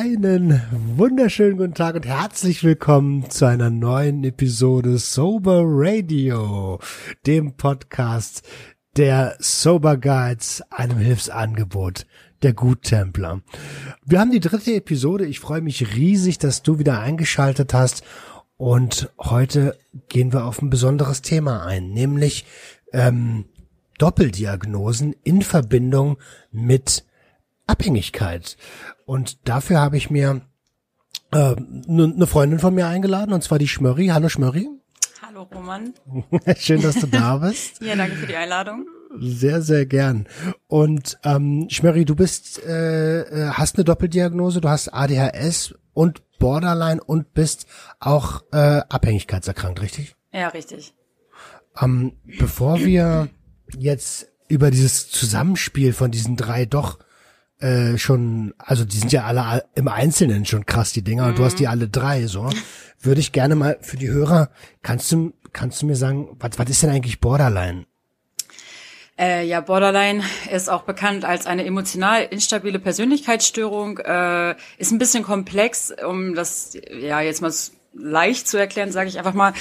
[0.00, 0.62] Einen
[0.94, 6.78] wunderschönen guten Tag und herzlich willkommen zu einer neuen Episode Sober Radio,
[7.26, 8.46] dem Podcast
[8.96, 12.06] der Sober Guides, einem Hilfsangebot
[12.42, 13.42] der Guttempler.
[14.04, 15.26] Wir haben die dritte Episode.
[15.26, 18.04] Ich freue mich riesig, dass du wieder eingeschaltet hast.
[18.56, 19.76] Und heute
[20.08, 22.44] gehen wir auf ein besonderes Thema ein, nämlich
[22.92, 23.46] ähm,
[23.98, 26.18] Doppeldiagnosen in Verbindung
[26.52, 27.02] mit
[27.68, 28.56] Abhängigkeit.
[29.06, 30.40] Und dafür habe ich mir
[31.30, 34.08] äh, eine ne Freundin von mir eingeladen, und zwar die Schmörri.
[34.08, 34.68] Hallo Schmörri.
[35.22, 35.94] Hallo Roman.
[36.58, 37.80] Schön, dass du da bist.
[37.80, 38.86] ja, danke für die Einladung.
[39.18, 40.26] Sehr, sehr gern.
[40.66, 47.02] Und ähm, Schmörri, du bist, äh, äh hast eine Doppeldiagnose, du hast ADHS und Borderline
[47.02, 47.66] und bist
[48.00, 50.14] auch äh, abhängigkeitserkrankt, richtig?
[50.32, 50.94] Ja, richtig.
[51.80, 53.28] Ähm, bevor wir
[53.76, 56.98] jetzt über dieses Zusammenspiel von diesen drei doch
[57.60, 61.28] äh, schon, also die sind ja alle im Einzelnen schon krass, die Dinger, mhm.
[61.30, 61.70] und du hast die mhm.
[61.70, 62.48] alle drei, so.
[63.00, 64.50] Würde ich gerne mal für die Hörer,
[64.82, 67.86] kannst du, kannst du mir sagen, was, was ist denn eigentlich Borderline?
[69.18, 75.24] Äh, ja, Borderline ist auch bekannt als eine emotional instabile Persönlichkeitsstörung, äh, ist ein bisschen
[75.24, 77.52] komplex, um das ja jetzt mal
[77.92, 79.52] leicht zu erklären, sage ich einfach mal,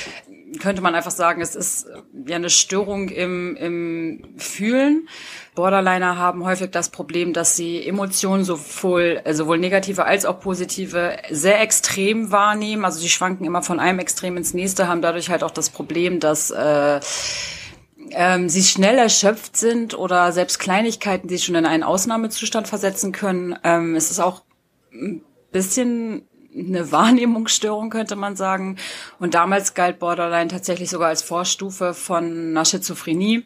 [0.59, 1.87] könnte man einfach sagen, es ist
[2.25, 5.07] ja eine Störung im, im Fühlen.
[5.55, 11.17] Borderliner haben häufig das Problem, dass sie Emotionen sowohl, äh, sowohl negative als auch positive
[11.29, 12.85] sehr extrem wahrnehmen.
[12.85, 16.19] Also sie schwanken immer von einem Extrem ins nächste, haben dadurch halt auch das Problem,
[16.19, 16.99] dass äh,
[18.11, 23.57] ähm, sie schnell erschöpft sind oder selbst Kleinigkeiten sie schon in einen Ausnahmezustand versetzen können.
[23.63, 24.43] Ähm, es ist auch
[24.93, 28.77] ein bisschen eine Wahrnehmungsstörung, könnte man sagen.
[29.19, 33.45] Und damals galt Borderline tatsächlich sogar als Vorstufe von einer Schizophrenie.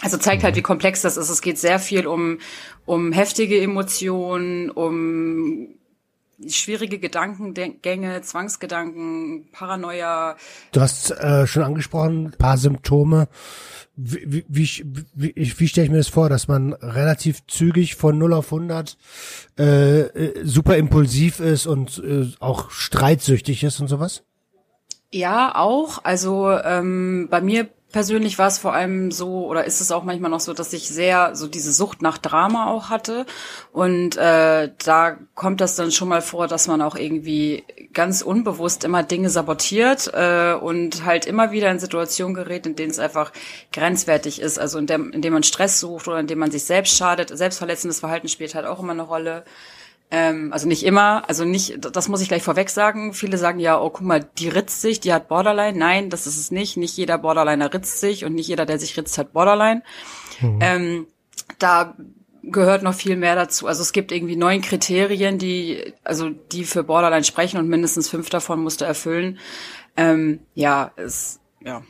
[0.00, 1.30] Also zeigt halt, wie komplex das ist.
[1.30, 2.38] Es geht sehr viel um,
[2.86, 5.68] um heftige Emotionen, um
[6.48, 10.36] schwierige Gedankengänge, Zwangsgedanken, Paranoia.
[10.72, 13.28] Du hast äh, schon angesprochen, ein paar Symptome.
[13.94, 14.68] Wie, wie,
[15.14, 18.96] wie, wie, stelle ich mir das vor, dass man relativ zügig von 0 auf 100
[19.58, 24.22] äh, äh, super impulsiv ist und äh, auch streitsüchtig ist und sowas?
[25.10, 26.00] Ja, auch.
[26.04, 30.30] Also ähm, bei mir persönlich war es vor allem so, oder ist es auch manchmal
[30.30, 33.26] noch so, dass ich sehr so diese Sucht nach Drama auch hatte.
[33.72, 38.84] Und äh, da kommt das dann schon mal vor, dass man auch irgendwie ganz unbewusst
[38.84, 43.32] immer Dinge sabotiert äh, und halt immer wieder in Situationen gerät, in denen es einfach
[43.72, 44.58] grenzwertig ist.
[44.58, 47.36] Also in, der, in dem man Stress sucht oder in dem man sich selbst schadet.
[47.36, 49.44] Selbstverletzendes Verhalten spielt halt auch immer eine Rolle.
[50.14, 53.14] Ähm, also nicht immer, also nicht, das muss ich gleich vorweg sagen.
[53.14, 55.76] Viele sagen ja, oh, guck mal, die ritzt sich, die hat Borderline.
[55.76, 56.76] Nein, das ist es nicht.
[56.76, 59.82] Nicht jeder Borderliner ritzt sich und nicht jeder, der sich ritzt, hat Borderline.
[60.42, 60.58] Mhm.
[60.60, 61.06] Ähm,
[61.58, 61.96] da
[62.42, 63.66] gehört noch viel mehr dazu.
[63.66, 68.28] Also es gibt irgendwie neun Kriterien, die, also die für Borderline sprechen und mindestens fünf
[68.28, 69.38] davon musst du erfüllen.
[69.96, 71.82] Ähm, ja, es, ja.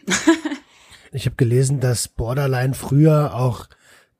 [1.13, 3.67] ich habe gelesen, dass Borderline früher auch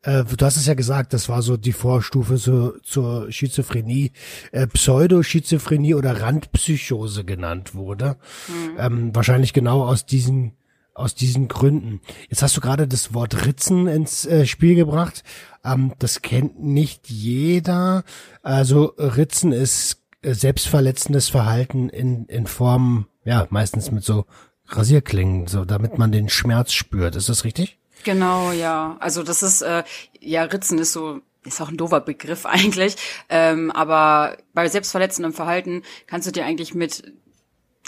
[0.03, 4.13] äh, du hast es ja gesagt, das war so die Vorstufe so, zur Schizophrenie,
[4.51, 8.17] äh, Pseudoschizophrenie oder Randpsychose genannt wurde.
[8.49, 8.79] Mhm.
[8.79, 10.53] Ähm, wahrscheinlich genau aus diesen
[10.95, 12.03] aus diesen Gründen.
[12.29, 15.25] Jetzt hast du gerade das Wort Ritzen ins äh, Spiel gebracht.
[15.65, 18.05] Ähm, das kennt nicht jeder.
[18.43, 24.27] Also Ritzen ist äh, selbstverletzendes Verhalten in, in Form, ja, meistens mit so
[24.67, 27.17] Rasierklingen, so damit man den Schmerz spürt.
[27.17, 27.79] Ist das richtig?
[28.05, 28.97] Genau, ja.
[29.01, 29.85] Also das ist, äh,
[30.21, 32.97] ja, Ritzen ist so, ist auch ein doofer Begriff eigentlich.
[33.29, 37.13] Ähm, aber bei selbstverletzendem Verhalten kannst du dir eigentlich mit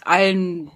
[0.05, 0.71] allen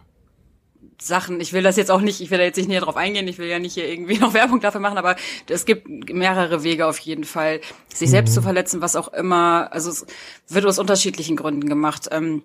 [1.01, 3.29] Sachen, ich will das jetzt auch nicht, ich will da jetzt nicht näher drauf eingehen,
[3.29, 5.17] ich will ja nicht hier irgendwie noch Werbung dafür machen, aber
[5.49, 7.61] es gibt mehrere Wege auf jeden Fall,
[7.93, 8.35] sich selbst mhm.
[8.35, 10.07] zu verletzen, was auch immer, also es
[10.49, 12.09] wird aus unterschiedlichen Gründen gemacht.
[12.11, 12.43] Ähm,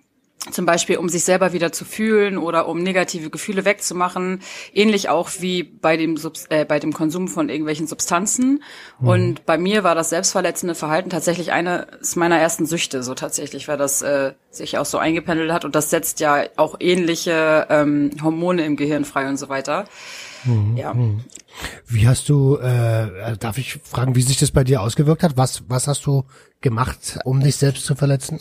[0.52, 4.42] zum Beispiel um sich selber wieder zu fühlen oder um negative Gefühle wegzumachen,
[4.74, 8.62] ähnlich auch wie bei dem Subs äh, bei dem Konsum von irgendwelchen Substanzen.
[9.00, 9.08] Mhm.
[9.08, 13.78] Und bei mir war das selbstverletzende Verhalten tatsächlich eines meiner ersten Süchte, so tatsächlich, weil
[13.78, 18.66] das äh, sich auch so eingependelt hat und das setzt ja auch ähnliche ähm, Hormone
[18.66, 19.86] im Gehirn frei und so weiter.
[20.44, 20.76] Mhm.
[20.76, 20.94] Ja.
[20.94, 21.22] Mhm.
[21.88, 25.38] Wie hast du, äh, darf ich fragen, wie sich das bei dir ausgewirkt hat?
[25.38, 26.26] Was, was hast du
[26.62, 28.40] gemacht, um dich selbst zu verletzen?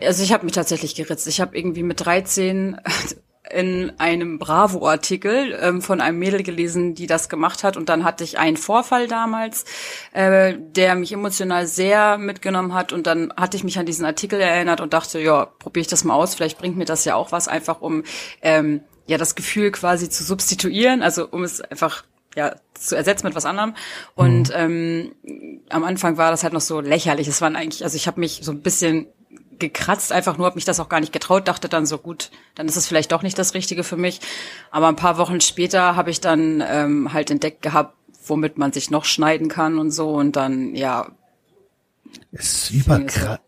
[0.00, 1.26] Also ich habe mich tatsächlich geritzt.
[1.26, 2.80] Ich habe irgendwie mit 13
[3.50, 7.76] in einem Bravo-Artikel ähm, von einem Mädel gelesen, die das gemacht hat.
[7.76, 9.64] Und dann hatte ich einen Vorfall damals,
[10.12, 12.92] äh, der mich emotional sehr mitgenommen hat.
[12.92, 16.04] Und dann hatte ich mich an diesen Artikel erinnert und dachte, ja, probiere ich das
[16.04, 16.34] mal aus.
[16.34, 18.02] Vielleicht bringt mir das ja auch was, einfach um
[18.42, 22.04] ähm, ja das Gefühl quasi zu substituieren, also um es einfach
[22.34, 23.74] ja, zu ersetzen mit was anderem.
[24.14, 25.12] Und mhm.
[25.24, 27.28] ähm, am Anfang war das halt noch so lächerlich.
[27.28, 29.06] Es waren eigentlich, also ich habe mich so ein bisschen
[29.58, 32.66] gekratzt, einfach nur, habe mich das auch gar nicht getraut, dachte dann so gut, dann
[32.66, 34.20] ist es vielleicht doch nicht das Richtige für mich.
[34.70, 38.90] Aber ein paar Wochen später habe ich dann ähm, halt entdeckt gehabt, womit man sich
[38.90, 41.10] noch schneiden kann und so und dann, ja.
[42.32, 43.38] Es ist überkrass.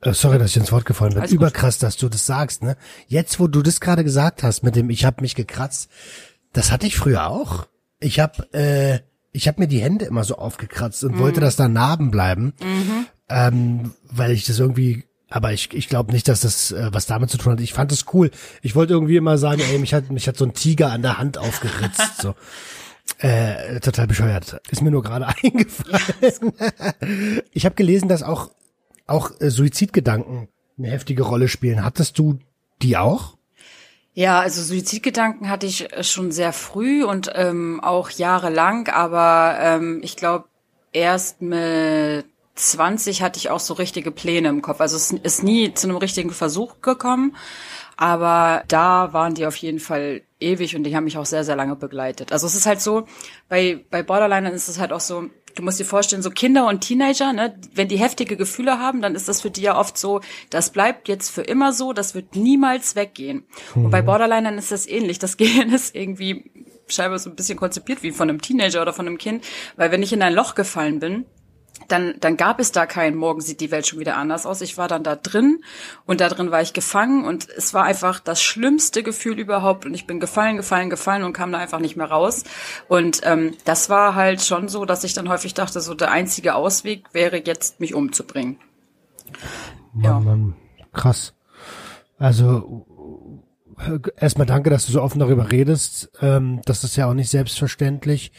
[0.00, 1.24] Äh, sorry, dass ich ins Wort gefallen bin.
[1.24, 2.76] Überkrass, dass du das sagst, ne?
[3.08, 5.90] Jetzt, wo du das gerade gesagt hast mit dem, ich habe mich gekratzt,
[6.52, 7.66] das hatte ich früher auch.
[7.98, 9.00] Ich habe äh,
[9.32, 11.18] ich habe mir die Hände immer so aufgekratzt und mhm.
[11.20, 13.06] wollte, dass da Narben bleiben, mhm.
[13.28, 17.30] ähm, weil ich das irgendwie aber ich, ich glaube nicht, dass das äh, was damit
[17.30, 17.60] zu tun hat.
[17.60, 18.30] Ich fand es cool.
[18.62, 21.18] Ich wollte irgendwie immer sagen, ey, mich hat mich hat so ein Tiger an der
[21.18, 22.20] Hand aufgeritzt.
[22.20, 22.34] so.
[23.20, 24.60] Äh, total bescheuert.
[24.70, 26.52] Ist mir nur gerade eingefallen.
[27.52, 28.50] ich habe gelesen, dass auch
[29.06, 31.84] auch äh, Suizidgedanken eine heftige Rolle spielen.
[31.84, 32.38] Hattest du
[32.82, 33.38] die auch?
[34.12, 40.00] Ja, also Suizidgedanken hatte ich äh, schon sehr früh und ähm, auch jahrelang, aber ähm,
[40.02, 40.44] ich glaube
[40.92, 42.26] erst mit
[42.58, 44.80] 20 hatte ich auch so richtige Pläne im Kopf.
[44.80, 47.36] Also es ist nie zu einem richtigen Versuch gekommen,
[47.96, 51.56] aber da waren die auf jeden Fall ewig und die haben mich auch sehr, sehr
[51.56, 52.32] lange begleitet.
[52.32, 53.06] Also es ist halt so,
[53.48, 56.80] bei, bei Borderline ist es halt auch so, du musst dir vorstellen, so Kinder und
[56.80, 60.20] Teenager, ne, wenn die heftige Gefühle haben, dann ist das für die ja oft so,
[60.50, 63.44] das bleibt jetzt für immer so, das wird niemals weggehen.
[63.74, 63.86] Mhm.
[63.86, 64.06] Und bei mhm.
[64.06, 65.18] Borderline ist das ähnlich.
[65.18, 66.50] Das Gehirn ist irgendwie
[66.86, 69.44] scheinbar so ein bisschen konzipiert wie von einem Teenager oder von einem Kind,
[69.76, 71.26] weil wenn ich in ein Loch gefallen bin,
[71.88, 74.60] dann, dann gab es da kein Morgen sieht die Welt schon wieder anders aus.
[74.60, 75.62] Ich war dann da drin
[76.06, 79.94] und da drin war ich gefangen und es war einfach das schlimmste Gefühl überhaupt und
[79.94, 82.44] ich bin gefallen, gefallen, gefallen und kam da einfach nicht mehr raus.
[82.88, 86.54] Und ähm, das war halt schon so, dass ich dann häufig dachte, so der einzige
[86.54, 88.58] Ausweg wäre jetzt, mich umzubringen.
[89.92, 90.20] Mann, ja.
[90.20, 90.56] Mann,
[90.92, 91.34] krass.
[92.18, 92.86] Also
[94.16, 96.10] erstmal danke, dass du so offen darüber redest.
[96.20, 98.32] Ähm, das ist ja auch nicht selbstverständlich.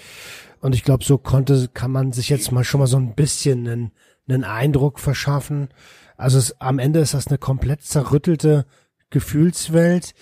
[0.62, 3.68] Und ich glaube, so konnte, kann man sich jetzt mal schon mal so ein bisschen
[3.68, 3.92] einen,
[4.28, 5.70] einen Eindruck verschaffen.
[6.18, 8.66] Also es, am Ende ist das eine komplett zerrüttelte
[9.10, 10.14] Gefühlswelt.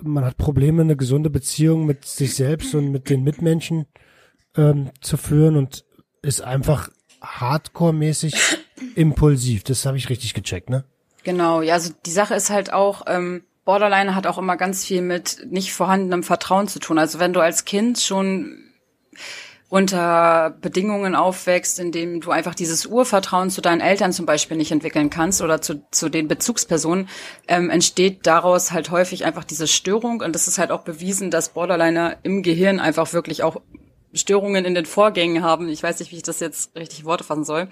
[0.00, 3.86] Man hat Probleme, eine gesunde Beziehung mit sich selbst und mit den Mitmenschen
[4.56, 5.84] ähm, zu führen und
[6.22, 6.88] ist einfach
[7.20, 8.34] hardcore-mäßig
[8.94, 9.64] impulsiv.
[9.64, 10.84] Das habe ich richtig gecheckt, ne?
[11.24, 15.00] Genau, ja, also die Sache ist halt auch, ähm, Borderline hat auch immer ganz viel
[15.00, 16.98] mit nicht vorhandenem Vertrauen zu tun.
[16.98, 18.58] Also wenn du als Kind schon
[19.74, 24.70] unter Bedingungen aufwächst, in dem du einfach dieses Urvertrauen zu deinen Eltern zum Beispiel nicht
[24.70, 27.08] entwickeln kannst oder zu, zu den Bezugspersonen,
[27.48, 30.20] ähm, entsteht daraus halt häufig einfach diese Störung.
[30.20, 33.62] Und das ist halt auch bewiesen, dass Borderliner im Gehirn einfach wirklich auch
[34.12, 35.68] Störungen in den Vorgängen haben.
[35.68, 37.64] Ich weiß nicht, wie ich das jetzt richtig Worte fassen soll.
[37.64, 37.70] Mhm.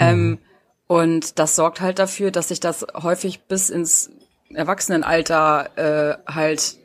[0.00, 0.38] Ähm,
[0.86, 4.10] und das sorgt halt dafür, dass sich das häufig bis ins
[4.52, 6.76] Erwachsenenalter äh, halt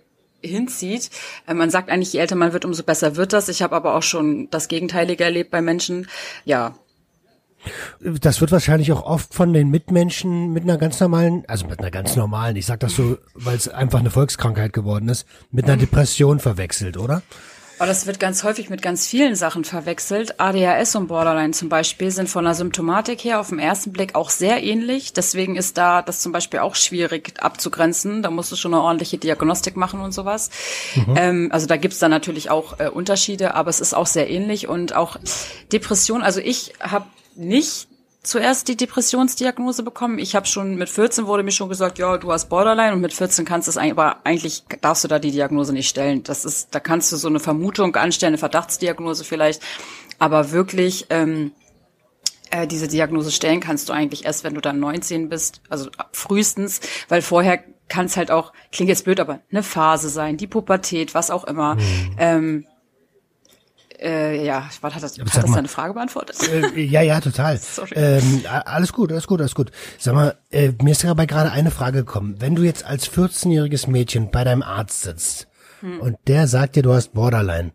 [0.44, 1.10] hinzieht.
[1.48, 3.50] Äh, man sagt eigentlich, je älter man wird, umso besser wird das.
[3.50, 6.08] Ich habe aber auch schon das Gegenteilige erlebt bei Menschen.
[6.46, 6.76] Ja.
[8.02, 11.92] Das wird wahrscheinlich auch oft von den Mitmenschen mit einer ganz normalen, also mit einer
[11.92, 15.78] ganz normalen, ich sag das so, weil es einfach eine Volkskrankheit geworden ist, mit einer
[15.78, 17.22] Depression verwechselt, oder?
[17.84, 20.40] Aber das wird ganz häufig mit ganz vielen Sachen verwechselt.
[20.40, 24.30] ADHS und Borderline zum Beispiel sind von der Symptomatik her auf den ersten Blick auch
[24.30, 25.12] sehr ähnlich.
[25.12, 28.24] Deswegen ist da das zum Beispiel auch schwierig abzugrenzen.
[28.24, 30.50] Da musst du schon eine ordentliche Diagnostik machen und sowas.
[30.96, 31.16] Mhm.
[31.18, 34.70] Ähm, also da gibt's dann natürlich auch äh, Unterschiede, aber es ist auch sehr ähnlich.
[34.70, 35.18] Und auch
[35.74, 37.90] Depression, also ich habe nicht
[38.24, 40.18] zuerst die Depressionsdiagnose bekommen.
[40.18, 43.14] Ich habe schon mit 14 wurde mir schon gesagt, ja, du hast Borderline und mit
[43.14, 46.24] 14 kannst du es eigentlich, aber eigentlich darfst du da die Diagnose nicht stellen.
[46.24, 49.62] Das ist, da kannst du so eine Vermutung anstellen, eine Verdachtsdiagnose vielleicht,
[50.20, 51.52] aber wirklich ähm,
[52.50, 56.80] äh, diese Diagnose stellen kannst du eigentlich erst, wenn du dann 19 bist, also frühestens,
[57.10, 61.14] weil vorher kann es halt auch, klingt jetzt blöd, aber eine Phase sein, die Pubertät,
[61.14, 61.76] was auch immer.
[61.76, 62.16] Mhm.
[62.18, 62.66] Ähm,
[64.04, 66.38] äh, ja, was hat das, hat das deine Frage beantwortet?
[66.48, 67.58] Äh, ja, ja, total.
[67.62, 67.94] Sorry.
[67.96, 69.72] Ähm, alles gut, alles gut, alles gut.
[69.98, 72.36] Sag mal, äh, mir ist dabei gerade eine Frage gekommen.
[72.40, 75.48] Wenn du jetzt als 14-jähriges Mädchen bei deinem Arzt sitzt
[75.80, 76.00] hm.
[76.02, 77.72] und der sagt dir, du hast Borderline,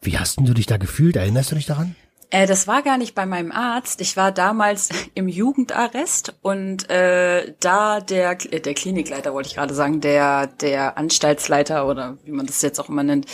[0.00, 1.16] wie hast denn du dich da gefühlt?
[1.16, 1.94] Erinnerst du dich daran?
[2.30, 4.00] Äh, das war gar nicht bei meinem Arzt.
[4.00, 9.74] Ich war damals im Jugendarrest und äh, da der äh, der Klinikleiter wollte ich gerade
[9.74, 13.26] sagen, der der Anstaltsleiter oder wie man das jetzt auch immer nennt,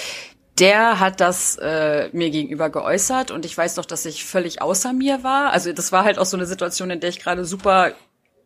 [0.59, 4.93] der hat das äh, mir gegenüber geäußert und ich weiß noch, dass ich völlig außer
[4.93, 5.53] mir war.
[5.53, 7.93] Also das war halt auch so eine Situation, in der ich gerade super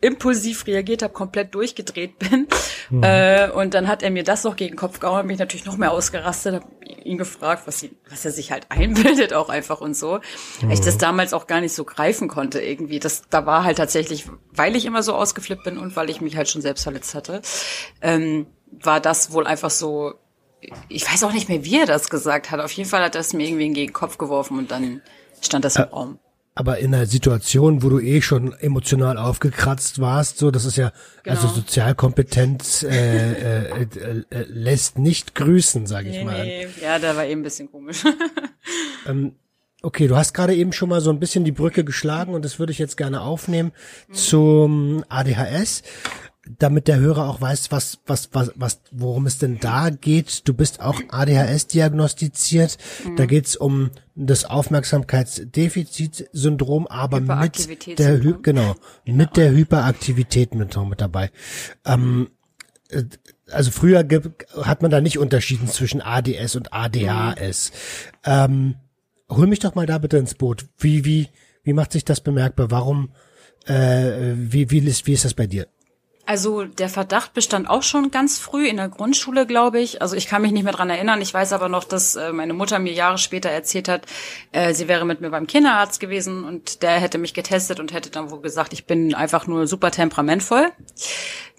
[0.00, 2.48] impulsiv reagiert habe, komplett durchgedreht bin.
[2.88, 3.02] Mhm.
[3.02, 5.76] Äh, und dann hat er mir das noch gegen den Kopf gehauen, mich natürlich noch
[5.76, 6.66] mehr ausgerastet, habe
[7.04, 10.20] ihn gefragt, was, sie, was er sich halt einbildet auch einfach und so.
[10.62, 10.70] Mhm.
[10.70, 12.98] Ich das damals auch gar nicht so greifen konnte irgendwie.
[12.98, 16.36] Das, da war halt tatsächlich, weil ich immer so ausgeflippt bin und weil ich mich
[16.36, 17.42] halt schon selbst verletzt hatte,
[18.00, 20.14] ähm, war das wohl einfach so
[20.88, 22.60] ich weiß auch nicht mehr, wie er das gesagt hat.
[22.60, 25.00] Auf jeden Fall hat er es mir irgendwie gegen den Kopf geworfen und dann
[25.40, 26.18] stand das im äh, Raum.
[26.54, 30.92] aber in einer Situation, wo du eh schon emotional aufgekratzt warst, so, das ist ja,
[31.26, 31.54] also Genau.
[31.54, 32.88] Sozialkompetenz äh,
[33.32, 36.44] äh, äh, äh, lässt nicht grüßen, sage ich Nee, mal.
[36.44, 36.66] nee.
[36.82, 38.04] Ja, der war eben ein bisschen komisch.
[39.82, 42.58] Okay, du hast gerade eben schon mal so ein bisschen die Brücke geschlagen und das
[42.58, 43.72] würde ich jetzt gerne aufnehmen
[44.12, 45.82] zum ADHS,
[46.58, 50.48] damit der Hörer auch weiß, was, was, was, was, worum es denn da geht.
[50.48, 52.78] Du bist auch ADHS diagnostiziert.
[53.16, 58.42] Da geht's um das Aufmerksamkeitsdefizitsyndrom, aber mit der, Hy Hyperaktivitätssyndrom.
[58.42, 61.30] genau, mit der Hyperaktivität mit, mit dabei.
[61.84, 62.30] Ähm,
[62.88, 63.04] äh,
[63.50, 64.06] also früher
[64.62, 67.72] hat man da nicht unterschieden zwischen ADS und ADHS.
[68.24, 68.76] Ähm,
[69.28, 70.66] hol mich doch mal da bitte ins Boot.
[70.78, 71.28] Wie, wie,
[71.64, 72.70] wie macht sich das bemerkbar?
[72.70, 73.10] Warum,
[73.66, 75.66] äh, wie, wie ist, wie ist das bei dir?
[76.30, 80.00] Also der Verdacht bestand auch schon ganz früh in der Grundschule, glaube ich.
[80.00, 81.20] Also ich kann mich nicht mehr dran erinnern.
[81.20, 84.06] Ich weiß aber noch, dass äh, meine Mutter mir Jahre später erzählt hat,
[84.52, 88.10] äh, sie wäre mit mir beim Kinderarzt gewesen und der hätte mich getestet und hätte
[88.10, 90.70] dann wohl gesagt, ich bin einfach nur super temperamentvoll.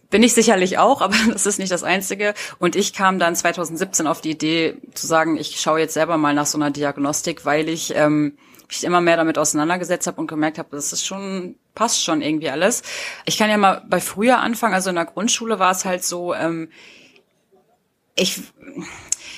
[0.09, 2.33] Bin ich sicherlich auch, aber das ist nicht das Einzige.
[2.57, 6.33] Und ich kam dann 2017 auf die Idee zu sagen, ich schaue jetzt selber mal
[6.33, 8.37] nach so einer Diagnostik, weil ich ähm,
[8.69, 12.49] mich immer mehr damit auseinandergesetzt habe und gemerkt habe, das ist schon, passt schon irgendwie
[12.49, 12.83] alles.
[13.25, 16.33] Ich kann ja mal bei früher anfangen, also in der Grundschule war es halt so,
[16.33, 16.69] ähm,
[18.15, 18.41] ich,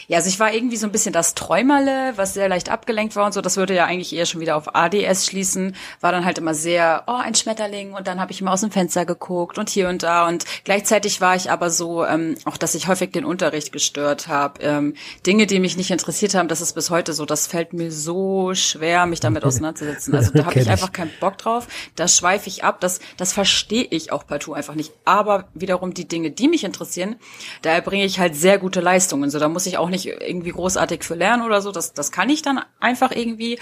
[0.08, 3.26] ja, also ich war irgendwie so ein bisschen das Träumerle, was sehr leicht abgelenkt war
[3.26, 3.42] und so.
[3.42, 5.76] Das würde ja eigentlich eher schon wieder auf ADS schließen.
[6.02, 8.72] War dann halt immer sehr, oh, ein Schmetterling und dann habe ich immer aus dem
[8.72, 10.28] Fenster geguckt und hier und da.
[10.28, 14.62] Und gleichzeitig war ich aber so, ähm, auch dass ich häufig den Unterricht gestört habe.
[14.62, 14.96] Ähm,
[15.26, 17.26] Dinge, die mich nicht interessiert haben, das ist bis heute so.
[17.26, 20.16] Das fällt mir so schwer, mich damit auseinanderzusetzen.
[20.16, 20.70] Also da habe ich.
[20.70, 21.68] einfach keinen Bock drauf.
[21.96, 22.80] Da schweife ich ab.
[22.80, 24.92] Das, das verstehe ich auch partout einfach nicht.
[25.06, 27.16] Aber wiederum die Dinge, die mich interessieren,
[27.62, 29.30] da erbringe ich halt sehr gute Leistungen.
[29.30, 31.72] So, da muss ich auch nicht irgendwie großartig für lernen oder so.
[31.72, 33.60] Das, das kann ich dann einfach irgendwie.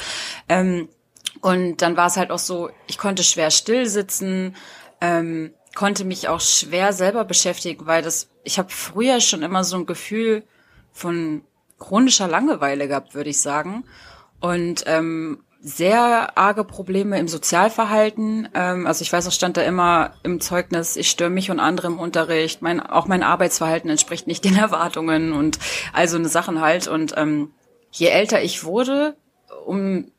[0.50, 0.90] Ähm,
[1.42, 4.56] und dann war es halt auch so, ich konnte schwer still sitzen,
[5.00, 9.78] ähm, konnte mich auch schwer selber beschäftigen, weil das, ich habe früher schon immer so
[9.78, 10.44] ein Gefühl
[10.92, 11.44] von
[11.80, 13.86] chronischer Langeweile gehabt, würde ich sagen.
[14.40, 18.50] Und ähm, sehr arge Probleme im Sozialverhalten.
[18.54, 21.88] Ähm, also ich weiß, es stand da immer im Zeugnis, ich störe mich und andere
[21.88, 22.62] im Unterricht.
[22.62, 25.60] Mein, auch mein Arbeitsverhalten entspricht nicht den Erwartungen und
[25.94, 26.88] all so eine Sachen halt.
[26.88, 27.52] Und ähm,
[27.92, 29.16] je älter ich wurde,
[29.66, 30.12] um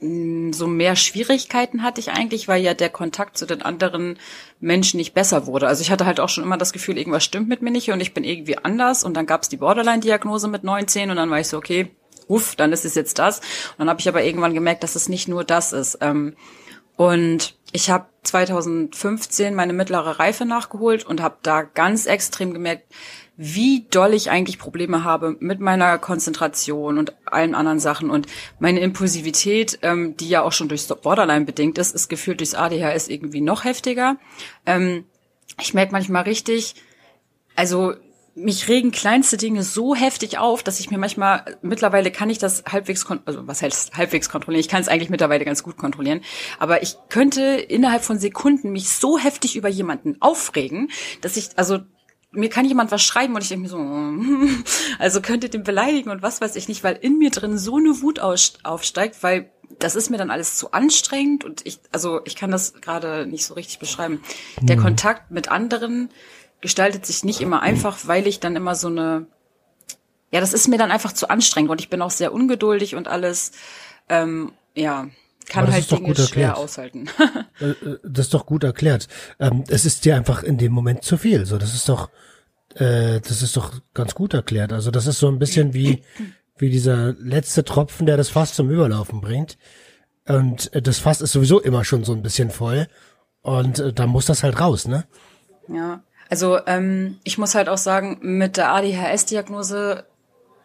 [0.00, 4.18] so mehr Schwierigkeiten hatte ich eigentlich, weil ja der Kontakt zu den anderen
[4.60, 5.66] Menschen nicht besser wurde.
[5.66, 8.00] Also ich hatte halt auch schon immer das Gefühl, irgendwas stimmt mit mir nicht und
[8.00, 9.02] ich bin irgendwie anders.
[9.02, 11.90] Und dann gab es die Borderline-Diagnose mit 19 und dann war ich so, okay,
[12.28, 13.40] uff, dann ist es jetzt das.
[13.40, 15.98] Und dann habe ich aber irgendwann gemerkt, dass es nicht nur das ist.
[16.00, 16.36] Ähm,
[16.96, 22.92] und ich habe 2015 meine mittlere Reife nachgeholt und habe da ganz extrem gemerkt,
[23.36, 28.10] wie doll ich eigentlich Probleme habe mit meiner Konzentration und allen anderen Sachen.
[28.10, 28.26] Und
[28.58, 33.06] meine Impulsivität, ähm, die ja auch schon durch Borderline bedingt ist, ist gefühlt durchs ADHS
[33.06, 34.16] irgendwie noch heftiger.
[34.66, 35.04] Ähm,
[35.60, 36.74] ich merke manchmal richtig,
[37.54, 37.94] also
[38.38, 42.64] mich regen kleinste Dinge so heftig auf, dass ich mir manchmal, mittlerweile kann ich das
[42.70, 44.60] halbwegs, also was heißt halbwegs kontrollieren?
[44.60, 46.20] Ich kann es eigentlich mittlerweile ganz gut kontrollieren.
[46.58, 50.90] Aber ich könnte innerhalb von Sekunden mich so heftig über jemanden aufregen,
[51.20, 51.80] dass ich, also
[52.30, 54.64] mir kann jemand was schreiben und ich denke mir so, hm,
[54.98, 58.02] also könnte den beleidigen und was weiß ich nicht, weil in mir drin so eine
[58.02, 62.50] Wut aufsteigt, weil das ist mir dann alles zu anstrengend und ich, also ich kann
[62.50, 64.22] das gerade nicht so richtig beschreiben.
[64.60, 66.10] Der Kontakt mit anderen
[66.60, 69.26] gestaltet sich nicht immer einfach, weil ich dann immer so eine,
[70.32, 73.08] ja, das ist mir dann einfach zu anstrengend und ich bin auch sehr ungeduldig und
[73.08, 73.52] alles,
[74.08, 75.08] ähm, ja,
[75.48, 77.08] kann halt Dinge gut schwer aushalten.
[77.60, 79.08] Äh, äh, Das ist doch gut erklärt.
[79.40, 81.44] Ähm, es ist dir einfach in dem Moment zu viel.
[81.44, 82.08] So, das ist doch,
[82.76, 84.72] äh, das ist doch ganz gut erklärt.
[84.72, 86.04] Also das ist so ein bisschen wie
[86.58, 89.58] wie dieser letzte Tropfen, der das Fass zum Überlaufen bringt.
[90.26, 92.86] Und äh, das Fass ist sowieso immer schon so ein bisschen voll.
[93.42, 95.06] Und äh, da muss das halt raus, ne?
[95.68, 100.04] Ja, also ähm, ich muss halt auch sagen, mit der ADHS-Diagnose,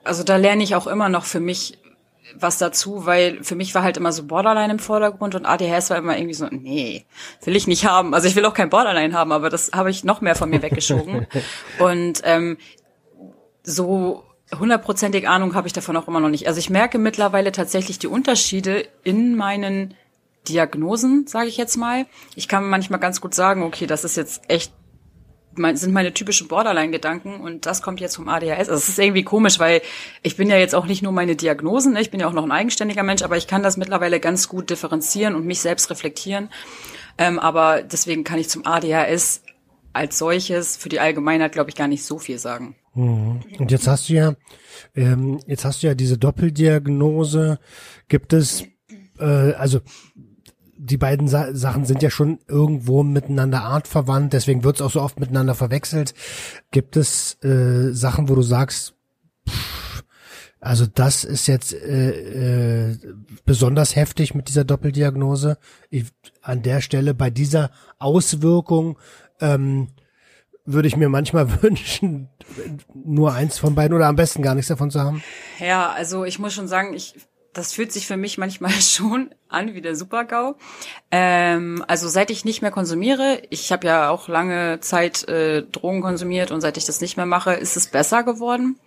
[0.03, 1.79] also da lerne ich auch immer noch für mich
[2.36, 5.98] was dazu, weil für mich war halt immer so Borderline im Vordergrund und ADHS war
[5.98, 7.05] immer irgendwie so, nee,
[7.43, 8.13] will ich nicht haben.
[8.13, 10.62] Also ich will auch kein Borderline haben, aber das habe ich noch mehr von mir
[10.62, 11.27] weggeschoben.
[11.79, 12.58] und ähm,
[13.63, 14.24] so
[14.58, 16.48] hundertprozentig Ahnung habe ich davon auch immer noch nicht.
[16.48, 19.96] Also ich merke mittlerweile tatsächlich die Unterschiede in meinen
[20.48, 22.05] Diagnosen, sage ich jetzt mal.
[22.36, 24.74] Ich kann manchmal ganz gut sagen, okay, das ist jetzt echt
[25.74, 28.68] sind meine typischen Borderline-Gedanken und das kommt jetzt vom ADHS.
[28.68, 29.82] Es ist irgendwie komisch, weil
[30.22, 32.02] ich bin ja jetzt auch nicht nur meine Diagnosen, ne?
[32.02, 34.70] ich bin ja auch noch ein eigenständiger Mensch, aber ich kann das mittlerweile ganz gut
[34.70, 36.50] differenzieren und mich selbst reflektieren.
[37.18, 39.44] Ähm, aber deswegen kann ich zum ADHS
[39.94, 42.76] als solches für die Allgemeinheit, glaube ich, gar nicht so viel sagen.
[42.96, 44.36] Und jetzt hast du ja,
[44.96, 47.60] ähm, jetzt hast du ja diese Doppeldiagnose.
[48.08, 48.66] Gibt es,
[49.20, 49.80] äh, also
[50.84, 55.02] die beiden Sa Sachen sind ja schon irgendwo miteinander artverwandt, deswegen wird es auch so
[55.02, 56.13] oft miteinander verwechselt.
[56.72, 58.94] Gibt es äh, Sachen, wo du sagst,
[59.48, 60.04] pff,
[60.60, 62.98] also das ist jetzt äh, äh,
[63.46, 65.58] besonders heftig mit dieser Doppeldiagnose.
[65.90, 66.06] Ich,
[66.42, 68.98] an der Stelle bei dieser Auswirkung
[69.40, 69.88] ähm,
[70.66, 72.30] würde ich mir manchmal wünschen,
[72.94, 75.24] nur eins von beiden oder am besten gar nichts davon zu haben.
[75.60, 77.16] Ja, also ich muss schon sagen, ich
[77.54, 80.56] das fühlt sich für mich manchmal schon an wie der Supergau.
[81.12, 86.02] Ähm, also seit ich nicht mehr konsumiere, ich habe ja auch lange Zeit äh, Drogen
[86.02, 88.80] konsumiert und seit ich das nicht mehr mache, ist es besser geworden.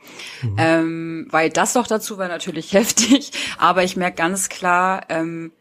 [0.43, 0.57] Mhm.
[0.59, 5.53] Ähm, weil das doch dazu war natürlich heftig, aber ich merke ganz klar, ähm,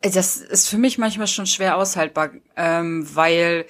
[0.00, 3.66] das ist für mich manchmal schon schwer aushaltbar, ähm, weil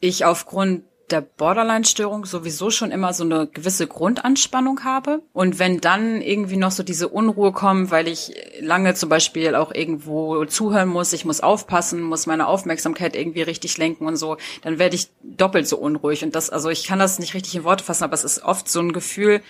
[0.00, 5.22] ich aufgrund der Borderline-Störung sowieso schon immer so eine gewisse Grundanspannung habe.
[5.32, 9.72] Und wenn dann irgendwie noch so diese Unruhe kommt, weil ich lange zum Beispiel auch
[9.72, 14.78] irgendwo zuhören muss, ich muss aufpassen, muss meine Aufmerksamkeit irgendwie richtig lenken und so, dann
[14.78, 16.22] werde ich doppelt so unruhig.
[16.24, 18.68] Und das, also ich kann das nicht richtig in Worte fassen, aber es ist oft
[18.68, 19.42] so ein Gefühl,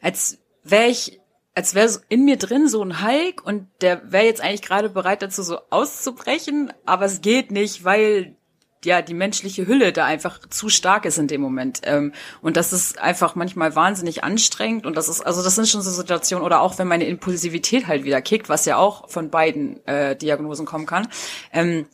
[0.00, 1.20] als wäre ich
[1.56, 5.22] als wäre in mir drin so ein Hulk und der wäre jetzt eigentlich gerade bereit
[5.22, 8.36] dazu, so auszubrechen, aber es geht nicht, weil
[8.86, 12.72] ja die menschliche Hülle da einfach zu stark ist in dem Moment ähm, und das
[12.72, 16.60] ist einfach manchmal wahnsinnig anstrengend und das ist also das sind schon so Situationen oder
[16.60, 20.86] auch wenn meine Impulsivität halt wieder kickt, was ja auch von beiden äh, Diagnosen kommen
[20.86, 21.08] kann,
[21.52, 21.86] ähm,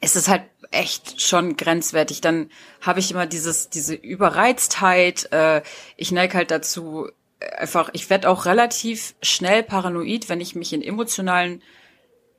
[0.00, 2.20] ist es halt echt schon grenzwertig.
[2.20, 5.30] Dann habe ich immer dieses diese Überreiztheit.
[5.32, 5.62] Äh,
[5.96, 7.08] ich neige halt dazu
[7.56, 7.90] einfach.
[7.92, 11.62] Ich werde auch relativ schnell paranoid, wenn ich mich in emotionalen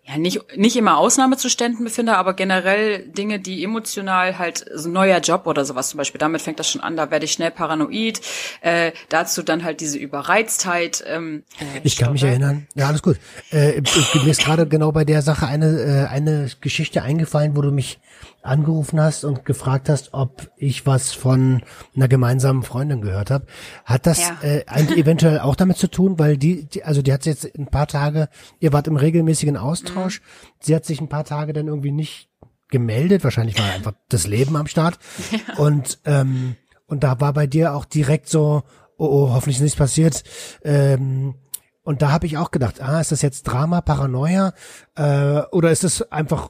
[0.06, 5.20] ja nicht nicht immer Ausnahmezuständen befinde, aber generell Dinge, die emotional halt so ein neuer
[5.20, 6.20] Job oder sowas zum Beispiel.
[6.20, 6.98] Damit fängt das schon an.
[6.98, 8.20] Da werde ich schnell paranoid.
[8.62, 11.04] Äh, dazu dann halt diese Überreiztheit.
[11.08, 12.68] Ähm, äh, ich kann mich erinnern.
[12.76, 13.18] Ja, alles gut.
[13.52, 13.82] Äh,
[14.14, 18.00] mir ist gerade genau bei der Sache eine äh, eine Geschichte eingefallen, wo du mich
[18.44, 21.64] angerufen hast und gefragt hast, ob ich was von
[21.96, 23.46] einer gemeinsamen Freundin gehört habe.
[23.86, 24.38] Hat das ja.
[24.42, 24.64] äh,
[25.00, 28.30] eventuell auch damit zu tun, weil die, die, also die hat jetzt ein paar Tage,
[28.60, 30.26] ihr wart im regelmäßigen Austausch, mhm.
[30.60, 32.30] sie hat sich ein paar Tage dann irgendwie nicht
[32.70, 34.98] gemeldet, wahrscheinlich war einfach das Leben am Start.
[35.32, 35.58] Ja.
[35.58, 36.56] Und ähm,
[36.88, 38.64] und da war bei dir auch direkt so,
[38.98, 40.24] oh, oh hoffentlich ist nichts passiert.
[40.64, 41.36] Ähm,
[41.84, 44.54] und da habe ich auch gedacht, ah, ist das jetzt Drama, Paranoia
[44.96, 46.50] äh, oder ist es einfach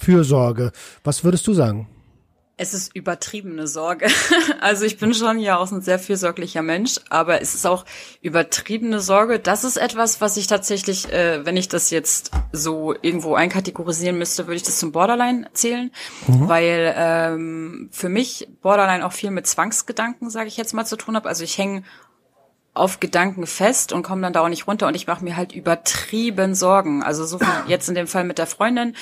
[0.00, 0.72] Fürsorge.
[1.02, 1.88] Was würdest du sagen?
[2.56, 4.06] Es ist übertriebene Sorge.
[4.60, 7.84] Also ich bin schon ja auch ein sehr fürsorglicher Mensch, aber es ist auch
[8.22, 9.38] übertriebene Sorge.
[9.38, 14.46] Das ist etwas, was ich tatsächlich, äh, wenn ich das jetzt so irgendwo einkategorisieren müsste,
[14.46, 15.90] würde ich das zum Borderline zählen,
[16.26, 16.48] mhm.
[16.48, 21.14] weil ähm, für mich Borderline auch viel mit Zwangsgedanken, sage ich jetzt mal, zu tun
[21.14, 21.28] habe.
[21.28, 21.82] Also ich hänge
[22.72, 25.52] auf Gedanken fest und komme dann da auch nicht runter und ich mache mir halt
[25.52, 27.02] übertrieben Sorgen.
[27.02, 28.96] Also so wie jetzt in dem Fall mit der Freundin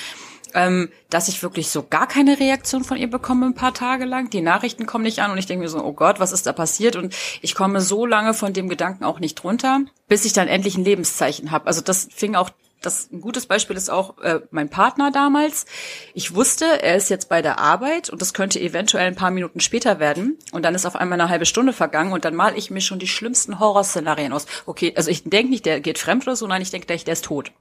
[0.54, 4.30] ähm, dass ich wirklich so gar keine Reaktion von ihr bekomme ein paar Tage lang.
[4.30, 6.52] Die Nachrichten kommen nicht an und ich denke mir so, oh Gott, was ist da
[6.52, 6.96] passiert?
[6.96, 10.76] Und ich komme so lange von dem Gedanken auch nicht runter, bis ich dann endlich
[10.76, 11.66] ein Lebenszeichen habe.
[11.66, 12.50] Also das fing auch
[12.82, 15.66] das ein gutes Beispiel ist auch äh, mein Partner damals.
[16.14, 19.60] Ich wusste, er ist jetzt bei der Arbeit und das könnte eventuell ein paar Minuten
[19.60, 20.38] später werden.
[20.52, 22.98] Und dann ist auf einmal eine halbe Stunde vergangen und dann mal ich mir schon
[22.98, 24.46] die schlimmsten Horrorszenarien aus.
[24.66, 27.14] Okay, also ich denke nicht, der geht fremd oder so, nein, ich denke gleich, der
[27.14, 27.52] ist tot.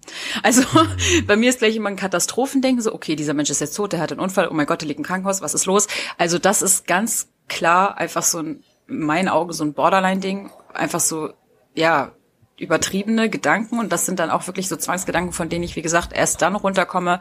[0.43, 0.63] Also
[1.27, 3.99] bei mir ist gleich immer ein Katastrophendenken, so, okay, dieser Mensch ist jetzt tot, der
[3.99, 5.87] hat einen Unfall, oh mein Gott, der liegt im Krankenhaus, was ist los?
[6.17, 10.51] Also das ist ganz klar einfach so ein, in meinen Augen so ein Borderline-Ding.
[10.73, 11.33] Einfach so,
[11.75, 12.11] ja,
[12.61, 16.13] übertriebene Gedanken und das sind dann auch wirklich so Zwangsgedanken, von denen ich, wie gesagt,
[16.13, 17.19] erst dann runterkomme,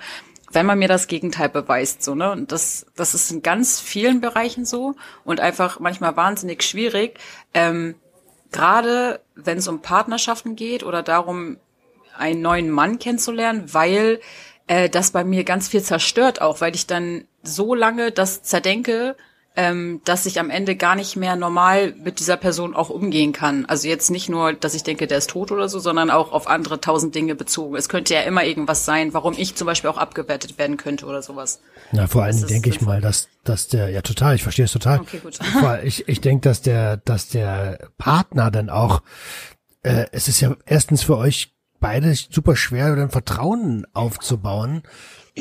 [0.52, 2.32] wenn man mir das Gegenteil beweist, so, ne?
[2.32, 7.18] Und das, das ist in ganz vielen Bereichen so und einfach manchmal wahnsinnig schwierig.
[7.54, 7.94] Ähm,
[8.52, 11.58] Gerade wenn es um Partnerschaften geht oder darum,
[12.18, 14.20] einen neuen Mann kennenzulernen, weil
[14.66, 19.16] äh, das bei mir ganz viel zerstört auch, weil ich dann so lange das zerdenke,
[19.56, 23.66] ähm, dass ich am Ende gar nicht mehr normal mit dieser Person auch umgehen kann.
[23.66, 26.46] Also jetzt nicht nur, dass ich denke, der ist tot oder so, sondern auch auf
[26.46, 27.74] andere tausend Dinge bezogen.
[27.74, 31.20] Es könnte ja immer irgendwas sein, warum ich zum Beispiel auch abgewertet werden könnte oder
[31.20, 31.60] sowas.
[31.90, 34.72] Ja, vor allen Dingen denke ich mal, dass, dass der, ja total, ich verstehe es
[34.72, 35.00] total.
[35.00, 35.38] Okay, gut.
[35.82, 39.02] ich, ich denke, dass der, dass der Partner dann auch,
[39.82, 44.84] äh, es ist ja erstens für euch beide super schwer, dann Vertrauen aufzubauen,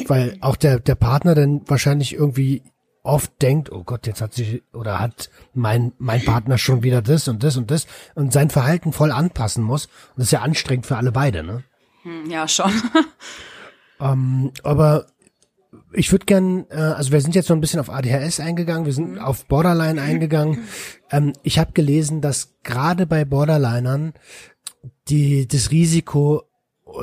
[0.08, 2.64] weil auch der, der Partner dann wahrscheinlich irgendwie
[3.04, 7.28] oft denkt, oh Gott, jetzt hat sich oder hat mein mein Partner schon wieder das
[7.28, 9.86] und das und das und sein Verhalten voll anpassen muss.
[9.86, 11.64] Und das ist ja anstrengend für alle beide, ne?
[12.04, 12.72] Hm, ja, schon.
[14.00, 15.08] ähm, aber
[15.92, 18.94] ich würde gern, äh, also wir sind jetzt so ein bisschen auf ADHS eingegangen, wir
[18.94, 19.20] sind mhm.
[19.20, 20.60] auf Borderline eingegangen.
[21.12, 24.14] Ähm, ich habe gelesen, dass gerade bei Borderlinern
[25.08, 26.44] die das Risiko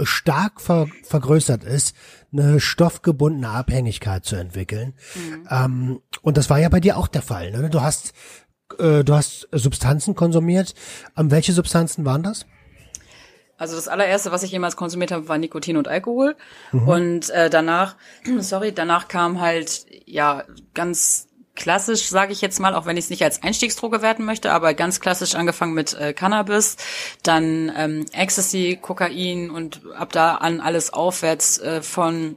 [0.05, 1.95] stark ver vergrößert ist,
[2.33, 4.95] eine stoffgebundene Abhängigkeit zu entwickeln.
[5.15, 5.49] Mhm.
[5.51, 7.51] Ähm, und das war ja bei dir auch der Fall.
[7.51, 7.71] Ne?
[7.71, 8.13] Du hast
[8.79, 10.75] äh, du hast Substanzen konsumiert.
[11.17, 12.47] Ähm, welche Substanzen waren das?
[13.59, 16.37] Also das allererste, was ich jemals konsumiert habe, war Nikotin und Alkohol.
[16.73, 16.89] Mhm.
[16.89, 17.97] Und äh, danach,
[18.41, 20.45] sorry, danach kam halt ja
[20.75, 24.53] ganz klassisch, sage ich jetzt mal, auch wenn ich es nicht als Einstiegsdroge werten möchte,
[24.53, 26.77] aber ganz klassisch angefangen mit äh, Cannabis,
[27.23, 32.37] dann ähm, Ecstasy, Kokain und ab da an alles aufwärts äh, von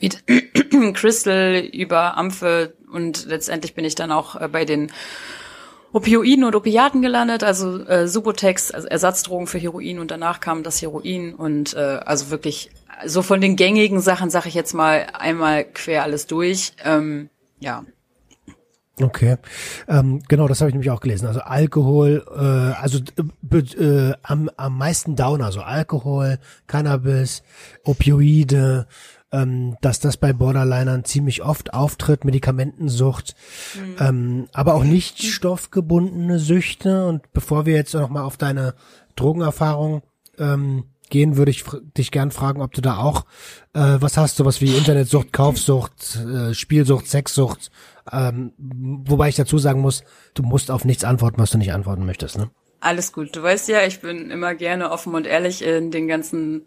[0.94, 4.90] Crystal über Amphe und letztendlich bin ich dann auch äh, bei den
[5.92, 10.80] Opioiden und Opiaten gelandet, also äh, Subotex, also Ersatzdrogen für Heroin und danach kam das
[10.80, 12.70] Heroin und äh, also wirklich
[13.06, 16.72] so von den gängigen Sachen, sag ich jetzt mal, einmal quer alles durch.
[16.84, 17.84] Ähm, ja.
[19.00, 19.36] Okay,
[19.88, 21.26] ähm, genau, das habe ich nämlich auch gelesen.
[21.26, 22.98] Also Alkohol, äh, also
[23.50, 27.42] äh, äh, am, am meisten Downer, also Alkohol, Cannabis,
[27.84, 28.86] Opioide,
[29.32, 33.36] ähm, dass das bei Borderlinern ziemlich oft auftritt, Medikamentensucht,
[33.74, 33.96] mhm.
[33.98, 37.06] ähm, aber auch nicht stoffgebundene Süchte.
[37.06, 38.74] Und bevor wir jetzt noch mal auf deine
[39.16, 40.02] Drogenerfahrung
[40.38, 41.64] ähm, gehen, würde ich
[41.96, 43.24] dich gern fragen, ob du da auch
[43.74, 47.70] äh, was hast, sowas wie Internetsucht, Kaufsucht, äh, Spielsucht, Sexsucht.
[48.10, 52.06] Ähm, wobei ich dazu sagen muss, du musst auf nichts antworten, was du nicht antworten
[52.06, 52.50] möchtest, ne?
[52.80, 53.36] Alles gut.
[53.36, 56.64] Du weißt ja, ich bin immer gerne offen und ehrlich in den ganzen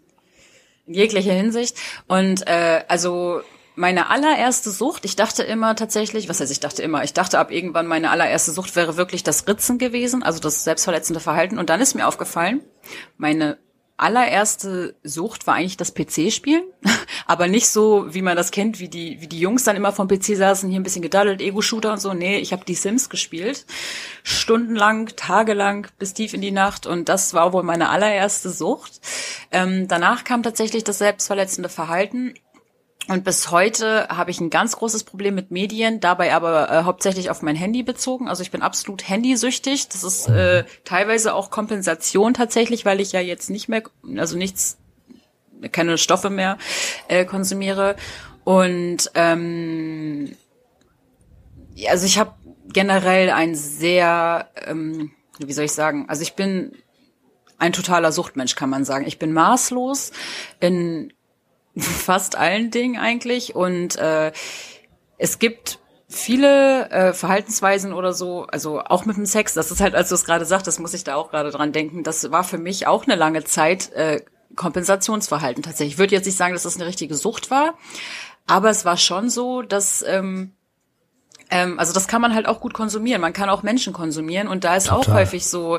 [0.86, 1.76] in jeglicher Hinsicht.
[2.06, 3.40] Und äh, also
[3.76, 7.50] meine allererste Sucht, ich dachte immer tatsächlich, was heißt ich dachte immer, ich dachte ab
[7.50, 11.58] irgendwann meine allererste Sucht wäre wirklich das Ritzen gewesen, also das selbstverletzende Verhalten.
[11.58, 12.62] Und dann ist mir aufgefallen,
[13.16, 13.58] meine
[13.96, 16.64] allererste Sucht war eigentlich das PC-Spielen,
[17.26, 20.08] aber nicht so, wie man das kennt, wie die wie die Jungs dann immer vom
[20.08, 22.12] PC saßen, hier ein bisschen gedaddelt, Ego-Shooter und so.
[22.12, 23.66] Nee, ich habe die Sims gespielt,
[24.22, 29.00] stundenlang, tagelang, bis tief in die Nacht und das war wohl meine allererste Sucht.
[29.52, 32.34] Ähm, danach kam tatsächlich das selbstverletzende Verhalten
[33.08, 37.28] und bis heute habe ich ein ganz großes Problem mit Medien, dabei aber äh, hauptsächlich
[37.28, 38.28] auf mein Handy bezogen.
[38.28, 39.88] Also ich bin absolut handysüchtig.
[39.88, 43.82] Das ist äh, teilweise auch Kompensation tatsächlich, weil ich ja jetzt nicht mehr,
[44.16, 44.78] also nichts,
[45.70, 46.56] keine Stoffe mehr
[47.08, 47.96] äh, konsumiere.
[48.44, 50.36] Und ähm,
[51.88, 52.34] also ich habe
[52.72, 56.72] generell ein sehr, ähm, wie soll ich sagen, also ich bin
[57.58, 59.06] ein totaler Suchtmensch, kann man sagen.
[59.06, 60.12] Ich bin maßlos
[60.60, 61.12] in
[61.76, 63.54] fast allen Dingen eigentlich.
[63.54, 64.32] Und äh,
[65.18, 69.94] es gibt viele äh, Verhaltensweisen oder so, also auch mit dem Sex, das ist halt,
[69.94, 72.44] als du es gerade sagst, das muss ich da auch gerade dran denken, das war
[72.44, 74.22] für mich auch eine lange Zeit äh,
[74.54, 75.94] Kompensationsverhalten tatsächlich.
[75.94, 77.74] Ich würde jetzt nicht sagen, dass das eine richtige Sucht war,
[78.46, 80.52] aber es war schon so, dass ähm,
[81.54, 83.20] ähm, also das kann man halt auch gut konsumieren.
[83.20, 84.98] Man kann auch Menschen konsumieren und da ist Total.
[84.98, 85.78] auch häufig so,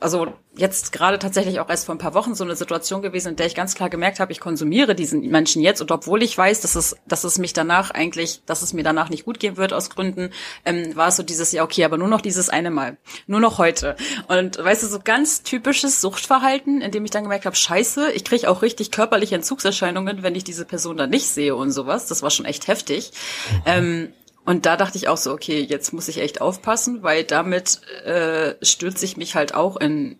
[0.00, 3.36] also jetzt gerade tatsächlich auch erst vor ein paar Wochen so eine Situation gewesen, in
[3.36, 6.62] der ich ganz klar gemerkt habe, ich konsumiere diesen Menschen jetzt und obwohl ich weiß,
[6.62, 9.74] dass es, dass es mich danach eigentlich, dass es mir danach nicht gut gehen wird
[9.74, 10.30] aus Gründen,
[10.64, 13.58] ähm, war es so dieses, ja okay, aber nur noch dieses eine Mal, nur noch
[13.58, 13.94] heute.
[14.28, 18.24] Und weißt du, so ganz typisches Suchtverhalten, in dem ich dann gemerkt habe, scheiße, ich
[18.24, 22.06] kriege auch richtig körperliche Entzugserscheinungen, wenn ich diese Person dann nicht sehe und sowas.
[22.06, 23.12] Das war schon echt heftig.
[23.50, 23.62] Mhm.
[23.66, 24.12] Ähm,
[24.44, 28.54] und da dachte ich auch so, okay, jetzt muss ich echt aufpassen, weil damit äh,
[28.62, 30.18] stürze ich mich halt auch in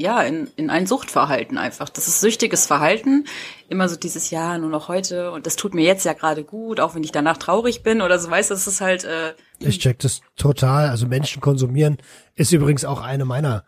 [0.00, 1.90] ja, in, in ein Suchtverhalten einfach.
[1.90, 3.26] Das ist süchtiges Verhalten.
[3.68, 6.80] Immer so dieses Jahr nur noch heute und das tut mir jetzt ja gerade gut,
[6.80, 9.04] auch wenn ich danach traurig bin oder so, weißt du, das ist halt.
[9.04, 10.88] Äh, ich check das total.
[10.88, 11.98] Also Menschen konsumieren
[12.34, 13.64] ist übrigens auch eine meiner,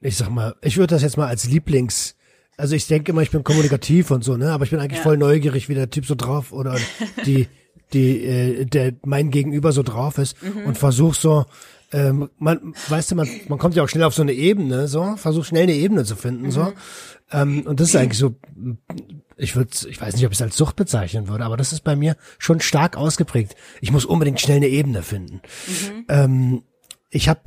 [0.00, 2.14] ich sag mal, ich würde das jetzt mal als Lieblings.
[2.58, 4.52] Also ich denke immer, ich bin kommunikativ und so, ne?
[4.52, 5.02] Aber ich bin eigentlich ja.
[5.02, 6.76] voll neugierig, wie der Typ so drauf oder
[7.24, 7.48] die
[7.92, 10.64] die äh, der mein Gegenüber so drauf ist mhm.
[10.66, 11.46] und versuch so
[11.92, 15.16] ähm, man weißt du man man kommt ja auch schnell auf so eine Ebene so
[15.16, 16.50] versucht schnell eine Ebene zu finden mhm.
[16.50, 16.72] so
[17.32, 18.34] ähm, und das ist eigentlich so
[19.36, 21.82] ich würde ich weiß nicht ob ich es als Sucht bezeichnen würde aber das ist
[21.82, 26.04] bei mir schon stark ausgeprägt ich muss unbedingt schnell eine Ebene finden mhm.
[26.08, 26.62] ähm,
[27.10, 27.40] ich habe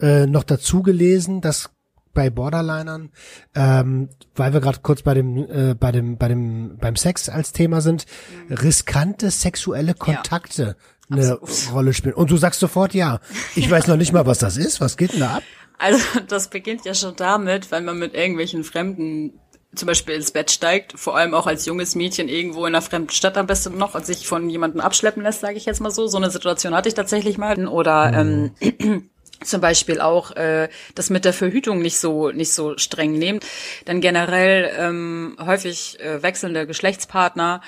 [0.00, 1.70] äh, noch dazu gelesen dass
[2.14, 3.10] bei Borderlinern,
[3.54, 7.52] ähm, weil wir gerade kurz bei dem, äh, bei dem, bei dem, beim Sex als
[7.52, 8.06] Thema sind,
[8.48, 8.54] mhm.
[8.54, 10.76] riskante sexuelle Kontakte
[11.10, 11.38] ja, eine.
[11.72, 12.14] Rolle spielen.
[12.14, 13.20] Und du sagst sofort ja.
[13.54, 14.80] Ich weiß noch nicht mal, was das ist.
[14.80, 15.42] Was geht denn da ab?
[15.78, 15.98] Also
[16.28, 19.40] das beginnt ja schon damit, wenn man mit irgendwelchen Fremden
[19.74, 23.10] zum Beispiel ins Bett steigt, vor allem auch als junges Mädchen irgendwo in einer fremden
[23.10, 26.06] Stadt am besten noch und sich von jemandem abschleppen lässt, sage ich jetzt mal so.
[26.06, 27.66] So eine Situation hatte ich tatsächlich mal.
[27.66, 28.52] Oder mhm.
[28.60, 29.10] ähm,
[29.42, 33.40] zum Beispiel auch äh, das mit der Verhütung nicht so nicht so streng nehmen.
[33.84, 37.60] Dann generell ähm, häufig äh, wechselnde Geschlechtspartner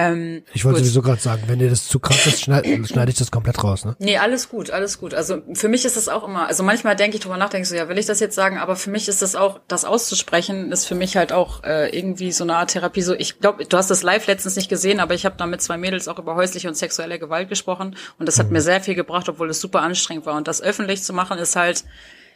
[0.00, 3.16] Ähm, ich wollte sowieso gerade sagen, wenn dir das zu krass ist, schneide schneid ich
[3.16, 3.96] das komplett raus, ne?
[3.98, 5.12] Nee, alles gut, alles gut.
[5.12, 7.74] Also für mich ist das auch immer, also manchmal denke ich drüber nach, denke so,
[7.74, 10.86] ja, will ich das jetzt sagen, aber für mich ist das auch, das auszusprechen, ist
[10.86, 13.02] für mich halt auch äh, irgendwie so eine Art Therapie.
[13.02, 15.60] So, ich glaube, du hast das live letztens nicht gesehen, aber ich habe da mit
[15.62, 18.52] zwei Mädels auch über häusliche und sexuelle Gewalt gesprochen und das hat mhm.
[18.52, 20.36] mir sehr viel gebracht, obwohl es super anstrengend war.
[20.36, 21.82] Und das öffentlich zu machen, ist halt,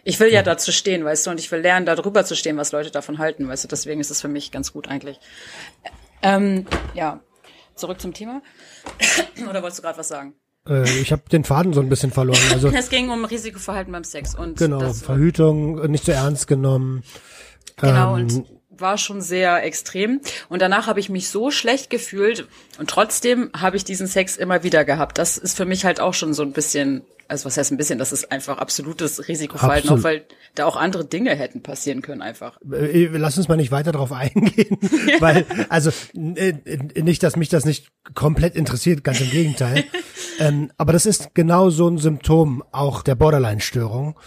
[0.03, 2.72] ich will ja dazu stehen, weißt du, und ich will lernen, darüber zu stehen, was
[2.72, 3.68] Leute davon halten, weißt du.
[3.68, 5.20] Deswegen ist es für mich ganz gut eigentlich.
[6.22, 7.20] Ähm, ja,
[7.74, 8.42] zurück zum Thema.
[9.48, 10.35] Oder wolltest du gerade was sagen?
[10.68, 12.40] Äh, ich habe den Faden so ein bisschen verloren.
[12.52, 17.02] Also es ging um Risikoverhalten beim Sex und genau Verhütung nicht so ernst genommen.
[17.76, 22.46] Genau ähm, und war schon sehr extrem und danach habe ich mich so schlecht gefühlt
[22.78, 25.18] und trotzdem habe ich diesen Sex immer wieder gehabt.
[25.18, 27.98] Das ist für mich halt auch schon so ein bisschen also was heißt ein bisschen,
[27.98, 30.00] das ist einfach absolutes Risikoverhalten, Absolut.
[30.00, 32.58] auch weil da auch andere Dinge hätten passieren können einfach.
[32.70, 34.76] Äh, lass uns mal nicht weiter darauf eingehen,
[35.20, 36.52] weil also äh,
[37.00, 39.85] nicht, dass mich das nicht komplett interessiert, ganz im Gegenteil.
[40.42, 44.18] ähm, aber das ist genau so ein Symptom auch der Borderline-Störung.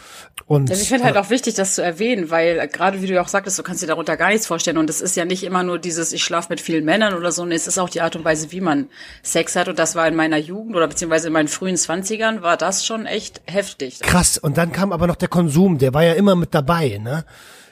[0.48, 3.28] Und ich finde halt auch wichtig, das zu erwähnen, weil gerade wie du ja auch
[3.28, 5.80] sagtest, du kannst dir darunter gar nichts vorstellen und es ist ja nicht immer nur
[5.80, 8.24] dieses, ich schlafe mit vielen Männern oder so, und es ist auch die Art und
[8.24, 8.88] Weise, wie man
[9.24, 12.58] Sex hat und das war in meiner Jugend oder beziehungsweise in meinen frühen Zwanzigern war
[12.58, 14.00] das schon echt heftig.
[14.02, 17.26] Krass, und dann kam aber noch der Konsum, der war ja immer mit dabei, ne?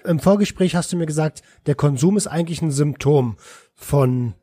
[0.06, 3.38] Im Vorgespräch hast du mir gesagt, der Konsum ist eigentlich ein Symptom
[3.74, 4.34] von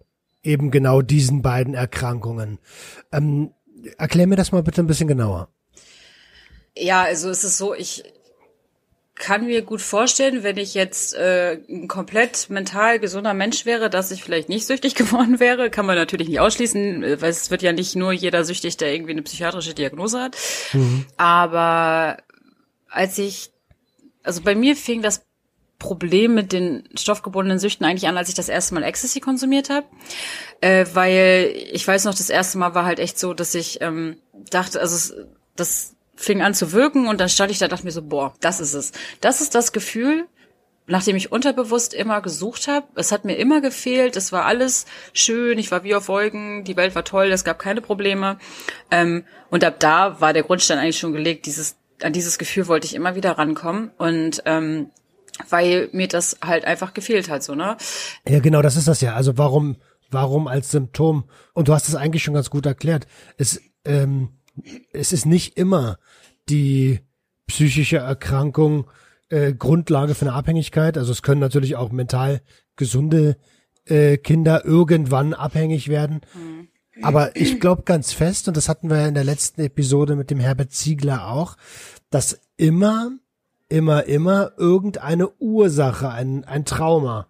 [0.43, 2.59] eben genau diesen beiden Erkrankungen.
[3.13, 3.53] Ähm,
[3.99, 5.49] erklär mir das mal bitte ein bisschen genauer.
[6.77, 8.05] Ja, also es ist so, ich
[9.21, 14.11] kann mir gut vorstellen, wenn ich jetzt äh, ein komplett mental gesunder Mensch wäre, dass
[14.11, 15.71] ich vielleicht nicht süchtig geworden wäre.
[15.71, 18.93] Kann man natürlich nicht ausschließen, äh, weil es wird ja nicht nur jeder süchtig, der
[18.93, 20.37] irgendwie eine psychiatrische Diagnose hat.
[20.73, 21.07] Mhm.
[21.17, 22.17] Aber
[22.89, 23.51] als ich,
[24.23, 25.23] also bei mir fing das
[25.81, 29.87] Problem mit den stoffgebundenen Süchten eigentlich an, als ich das erste Mal Ecstasy konsumiert habe.
[30.61, 34.17] Äh, weil ich weiß noch, das erste Mal war halt echt so, dass ich ähm,
[34.51, 35.15] dachte, also
[35.57, 38.61] das fing an zu wirken und dann stand ich da dachte mir so, boah, das
[38.61, 38.93] ist es.
[39.21, 40.27] Das ist das Gefühl,
[40.87, 42.87] nachdem ich unterbewusst immer gesucht habe.
[42.95, 46.77] Es hat mir immer gefehlt, es war alles schön, ich war wie auf Wolken, die
[46.77, 48.39] Welt war toll, es gab keine Probleme.
[48.91, 52.87] Ähm, und ab da war der Grundstein eigentlich schon gelegt, dieses, an dieses Gefühl wollte
[52.87, 53.91] ich immer wieder rankommen.
[53.97, 54.91] Und ähm,
[55.49, 57.77] weil mir das halt einfach gefehlt hat, so, ne?
[58.29, 59.15] Ja, genau, das ist das ja.
[59.15, 59.77] Also warum,
[60.11, 61.25] warum als Symptom?
[61.55, 63.07] Und du hast es eigentlich schon ganz gut erklärt.
[63.37, 64.31] Es, ähm,
[64.93, 65.99] es ist nicht immer
[66.49, 67.01] die
[67.47, 68.87] psychische Erkrankung
[69.29, 70.99] äh, Grundlage für eine Abhängigkeit.
[70.99, 72.43] Also es können natürlich auch mental
[72.77, 73.37] gesunde
[73.87, 76.21] äh, Kinder irgendwann abhängig werden.
[76.35, 76.69] Mhm.
[77.03, 80.41] Aber ich glaube ganz fest, und das hatten wir in der letzten Episode mit dem
[80.41, 81.57] Herbert Ziegler auch,
[82.11, 83.13] dass immer
[83.71, 87.27] immer, immer irgendeine Ursache, ein, ein Trauma,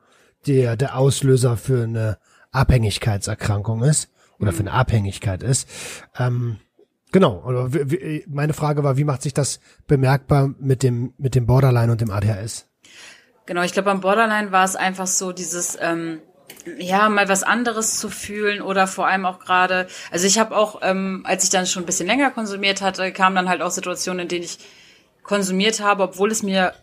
[0.46, 2.18] der der Auslöser für eine
[2.50, 5.68] Abhängigkeitserkrankung ist oder für eine Abhängigkeit ist.
[6.18, 6.56] Ähm,
[7.12, 7.44] genau.
[7.44, 7.70] Oder
[8.26, 12.10] meine Frage war, wie macht sich das bemerkbar mit dem mit dem Borderline und dem
[12.10, 12.66] ADHS?
[13.46, 16.20] Genau, ich glaube, beim Borderline war es einfach so dieses ähm,
[16.78, 20.80] ja, mal was anderes zu fühlen oder vor allem auch gerade, also ich habe auch,
[20.82, 24.20] ähm, als ich dann schon ein bisschen länger konsumiert hatte, kamen dann halt auch Situationen,
[24.20, 24.58] in denen ich
[25.22, 26.74] konsumiert habe, obwohl es mir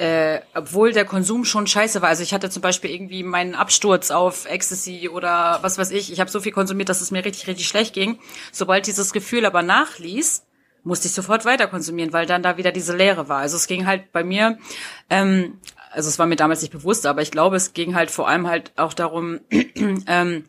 [0.00, 2.08] äh, obwohl der Konsum schon scheiße war.
[2.08, 6.10] Also ich hatte zum Beispiel irgendwie meinen Absturz auf Ecstasy oder was weiß ich.
[6.10, 8.18] Ich habe so viel konsumiert, dass es mir richtig, richtig schlecht ging.
[8.50, 10.46] Sobald dieses Gefühl aber nachließ,
[10.84, 13.40] musste ich sofort weiter konsumieren, weil dann da wieder diese Leere war.
[13.40, 14.58] Also es ging halt bei mir,
[15.10, 15.58] ähm,
[15.90, 18.46] also es war mir damals nicht bewusst, aber ich glaube, es ging halt vor allem
[18.46, 20.44] halt auch darum, ähm,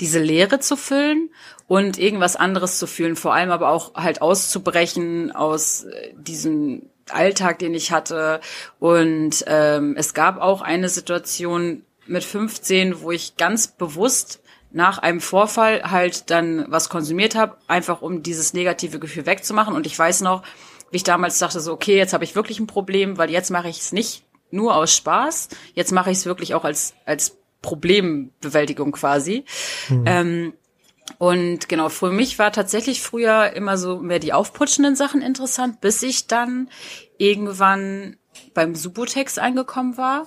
[0.00, 1.30] diese Leere zu füllen
[1.72, 7.60] und irgendwas anderes zu fühlen, vor allem aber auch halt auszubrechen aus äh, diesem Alltag,
[7.60, 8.42] den ich hatte.
[8.78, 15.22] Und ähm, es gab auch eine Situation mit 15, wo ich ganz bewusst nach einem
[15.22, 19.74] Vorfall halt dann was konsumiert habe, einfach um dieses negative Gefühl wegzumachen.
[19.74, 20.42] Und ich weiß noch,
[20.90, 23.70] wie ich damals dachte, so, okay, jetzt habe ich wirklich ein Problem, weil jetzt mache
[23.70, 28.92] ich es nicht nur aus Spaß, jetzt mache ich es wirklich auch als, als Problembewältigung
[28.92, 29.46] quasi.
[29.88, 30.04] Mhm.
[30.04, 30.52] Ähm,
[31.18, 36.02] und genau, für mich war tatsächlich früher immer so mehr die aufputschenden Sachen interessant, bis
[36.02, 36.68] ich dann
[37.18, 38.16] irgendwann
[38.54, 40.26] beim Subotex angekommen war.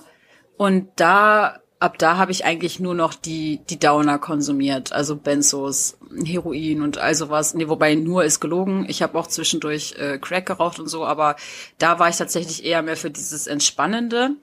[0.56, 5.98] Und da, ab da habe ich eigentlich nur noch die, die Downer konsumiert, also Benzos,
[6.24, 7.54] Heroin und all sowas.
[7.54, 8.86] Nee, wobei nur ist gelogen.
[8.88, 11.36] Ich habe auch zwischendurch äh, Crack geraucht und so, aber
[11.78, 14.36] da war ich tatsächlich eher mehr für dieses Entspannende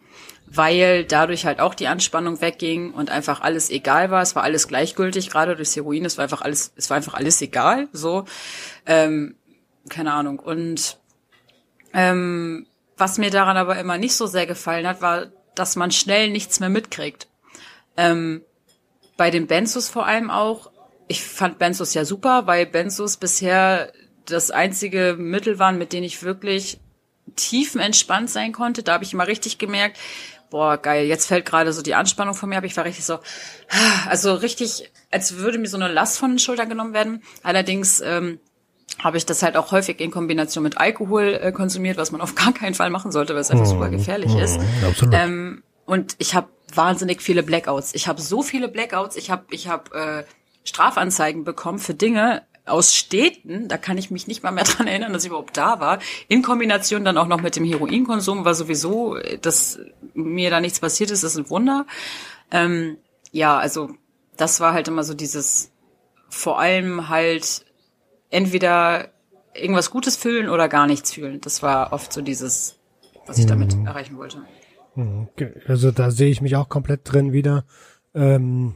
[0.45, 4.21] weil dadurch halt auch die Anspannung wegging und einfach alles egal war.
[4.21, 6.05] Es war alles gleichgültig, gerade durchs Heroin.
[6.05, 7.87] Es war einfach alles, es war einfach alles egal.
[7.91, 8.25] So,
[8.85, 9.35] ähm,
[9.89, 10.39] keine Ahnung.
[10.39, 10.97] Und
[11.93, 16.29] ähm, was mir daran aber immer nicht so sehr gefallen hat, war, dass man schnell
[16.29, 17.27] nichts mehr mitkriegt.
[17.97, 18.41] Ähm,
[19.17, 20.71] bei den Benzos vor allem auch,
[21.07, 23.91] ich fand Benzos ja super, weil Benzos bisher
[24.25, 26.79] das einzige Mittel waren, mit denen ich wirklich
[27.35, 28.83] tiefenentspannt sein konnte.
[28.83, 29.97] Da habe ich immer richtig gemerkt,
[30.53, 32.63] boah, geil, jetzt fällt gerade so die Anspannung von mir ab.
[32.63, 33.17] Ich war richtig so,
[34.07, 37.23] also richtig, als würde mir so eine Last von den Schultern genommen werden.
[37.41, 38.39] Allerdings ähm,
[39.03, 42.35] habe ich das halt auch häufig in Kombination mit Alkohol äh, konsumiert, was man auf
[42.43, 44.59] gar keinen Fall machen sollte, weil es einfach super gefährlich ist.
[44.87, 45.15] Absolut.
[45.15, 47.95] Ähm, und ich habe wahnsinnig viele Blackouts.
[47.95, 49.15] Ich habe so viele Blackouts.
[49.15, 50.23] Ich habe ich hab, äh,
[50.63, 55.13] Strafanzeigen bekommen für Dinge, aus Städten, da kann ich mich nicht mal mehr dran erinnern,
[55.13, 59.17] dass ich überhaupt da war, in Kombination dann auch noch mit dem Heroinkonsum, war sowieso,
[59.41, 59.79] dass
[60.13, 61.85] mir da nichts passiert ist, ist ein Wunder.
[62.51, 62.97] Ähm,
[63.31, 63.89] ja, also
[64.37, 65.71] das war halt immer so dieses,
[66.29, 67.65] vor allem halt
[68.29, 69.09] entweder
[69.53, 71.41] irgendwas Gutes fühlen oder gar nichts fühlen.
[71.41, 72.79] Das war oft so dieses,
[73.27, 73.85] was ich damit mhm.
[73.85, 74.41] erreichen wollte.
[74.95, 75.27] Mhm.
[75.67, 77.65] Also da sehe ich mich auch komplett drin wieder.
[78.15, 78.75] Ähm,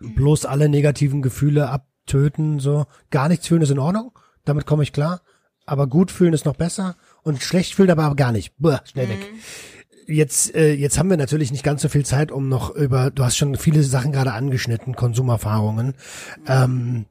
[0.00, 2.86] bloß alle negativen Gefühle ab töten, so.
[3.10, 4.12] Gar nichts fühlen ist in Ordnung,
[4.44, 5.20] damit komme ich klar.
[5.66, 8.54] Aber gut fühlen ist noch besser und schlecht fühlen aber gar nicht.
[8.58, 9.10] Buh, schnell mhm.
[9.10, 9.32] weg.
[10.06, 13.24] Jetzt, äh, jetzt haben wir natürlich nicht ganz so viel Zeit, um noch über, du
[13.24, 15.94] hast schon viele Sachen gerade angeschnitten, Konsumerfahrungen.
[16.46, 17.04] Ähm,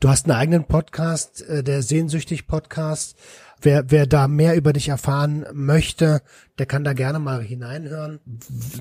[0.00, 3.16] du hast einen eigenen Podcast, äh, der Sehnsüchtig Podcast.
[3.62, 6.22] Wer, wer da mehr über dich erfahren möchte,
[6.60, 8.20] der kann da gerne mal hineinhören.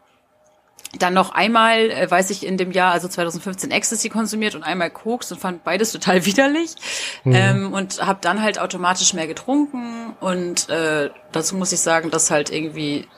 [1.00, 4.90] dann noch einmal, äh, weiß ich, in dem Jahr, also 2015 Ecstasy konsumiert und einmal
[4.90, 6.76] Koks und fand beides total widerlich.
[7.24, 7.34] Mhm.
[7.34, 10.14] Ähm, und habe dann halt automatisch mehr getrunken.
[10.20, 13.08] Und äh, dazu muss ich sagen, dass halt irgendwie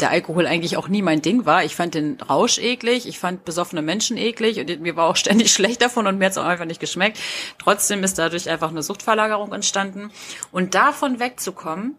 [0.00, 1.64] der Alkohol eigentlich auch nie mein Ding war.
[1.64, 5.52] Ich fand den Rausch eklig, ich fand besoffene Menschen eklig und mir war auch ständig
[5.54, 7.18] schlecht davon und mir hat es auch einfach nicht geschmeckt.
[7.58, 10.10] Trotzdem ist dadurch einfach eine Suchtverlagerung entstanden.
[10.52, 11.96] Und davon wegzukommen,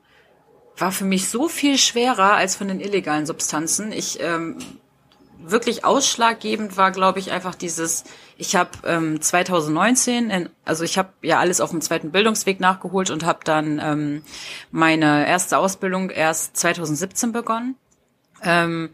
[0.78, 3.92] war für mich so viel schwerer als von den illegalen Substanzen.
[3.92, 4.58] Ich ähm,
[5.40, 8.04] wirklich ausschlaggebend war, glaube ich, einfach dieses,
[8.38, 13.10] ich habe ähm, 2019, in, also ich habe ja alles auf dem zweiten Bildungsweg nachgeholt
[13.10, 14.24] und habe dann ähm,
[14.72, 17.76] meine erste Ausbildung erst 2017 begonnen
[18.44, 18.90] ähm,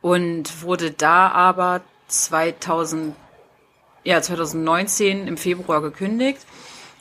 [0.00, 3.14] und wurde da aber 2000,
[4.04, 6.46] ja 2019 im Februar gekündigt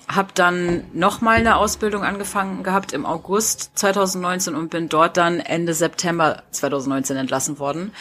[0.07, 5.73] habe dann nochmal eine Ausbildung angefangen gehabt im August 2019 und bin dort dann Ende
[5.73, 7.91] September 2019 entlassen worden.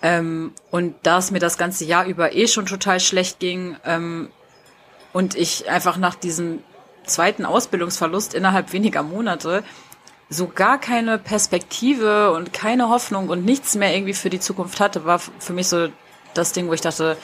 [0.00, 4.30] Ähm, und da es mir das ganze Jahr über eh schon total schlecht ging ähm,
[5.12, 6.60] und ich einfach nach diesem
[7.04, 9.62] zweiten Ausbildungsverlust innerhalb weniger Monate
[10.30, 15.04] so gar keine Perspektive und keine Hoffnung und nichts mehr irgendwie für die Zukunft hatte,
[15.04, 15.88] war für mich so
[16.34, 17.16] das Ding, wo ich dachte,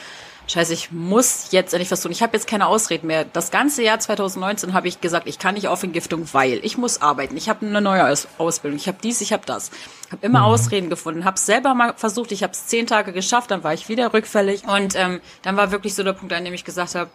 [0.49, 2.13] Scheiße, ich muss jetzt endlich was tun.
[2.13, 3.25] Ich habe jetzt keine Ausreden mehr.
[3.25, 7.03] Das ganze Jahr 2019 habe ich gesagt, ich kann nicht auf Entgiftung, weil ich muss
[7.03, 7.37] arbeiten.
[7.37, 8.07] Ich habe eine neue
[8.39, 8.79] Ausbildung.
[8.79, 9.73] Ich habe dies, ich habe das.
[10.13, 10.45] Habe immer mhm.
[10.45, 11.25] Ausreden gefunden.
[11.25, 12.31] Habe es selber mal versucht.
[12.31, 13.51] Ich habe es zehn Tage geschafft.
[13.51, 14.63] Dann war ich wieder rückfällig.
[14.69, 17.11] Und ähm, dann war wirklich so der Punkt, an dem ich gesagt habe,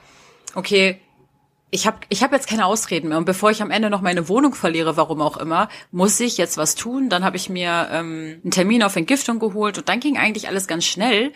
[0.54, 1.00] okay,
[1.72, 3.18] ich habe ich hab jetzt keine Ausreden mehr.
[3.18, 6.58] Und bevor ich am Ende noch meine Wohnung verliere, warum auch immer, muss ich jetzt
[6.58, 7.10] was tun.
[7.10, 10.68] Dann habe ich mir ähm, einen Termin auf Entgiftung geholt und dann ging eigentlich alles
[10.68, 11.32] ganz schnell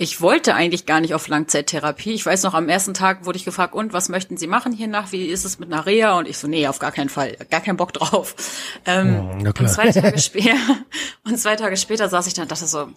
[0.00, 2.12] ich wollte eigentlich gar nicht auf Langzeittherapie.
[2.12, 4.86] Ich weiß noch, am ersten Tag wurde ich gefragt, und was möchten Sie machen hier
[4.86, 5.10] nach?
[5.10, 6.16] Wie ist es mit einer Reha?
[6.16, 8.36] Und ich so, nee, auf gar keinen Fall, gar keinen Bock drauf.
[8.86, 10.54] Ähm, ja, und zwei Tage später,
[11.24, 12.88] und zwei Tage später saß ich da und dachte so,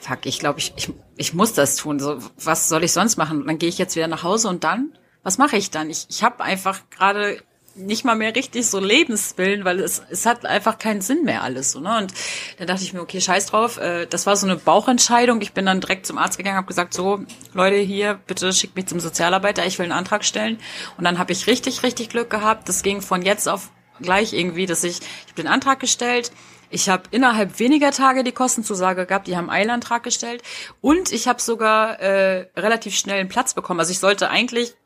[0.00, 2.00] fuck, ich glaube, ich, ich, ich muss das tun.
[2.00, 3.42] So, was soll ich sonst machen?
[3.42, 4.90] Und dann gehe ich jetzt wieder nach Hause und dann?
[5.26, 5.90] Was mache ich dann?
[5.90, 7.42] Ich, ich habe einfach gerade
[7.74, 11.72] nicht mal mehr richtig so Lebenswillen, weil es, es hat einfach keinen Sinn mehr alles
[11.72, 11.98] so, ne?
[11.98, 12.14] Und
[12.58, 13.76] dann dachte ich mir, okay, scheiß drauf.
[13.76, 15.40] Äh, das war so eine Bauchentscheidung.
[15.40, 17.24] Ich bin dann direkt zum Arzt gegangen, habe gesagt, so,
[17.54, 20.58] Leute, hier, bitte schickt mich zum Sozialarbeiter, ich will einen Antrag stellen.
[20.96, 22.68] Und dann habe ich richtig, richtig Glück gehabt.
[22.68, 26.30] Das ging von jetzt auf gleich irgendwie, dass ich, ich habe den Antrag gestellt,
[26.70, 29.26] Ich habe innerhalb weniger Tage die Kostenzusage gehabt.
[29.26, 30.44] Die haben Eilantrag gestellt
[30.80, 33.80] und ich habe sogar äh, relativ schnell einen Platz bekommen.
[33.80, 34.76] Also ich sollte eigentlich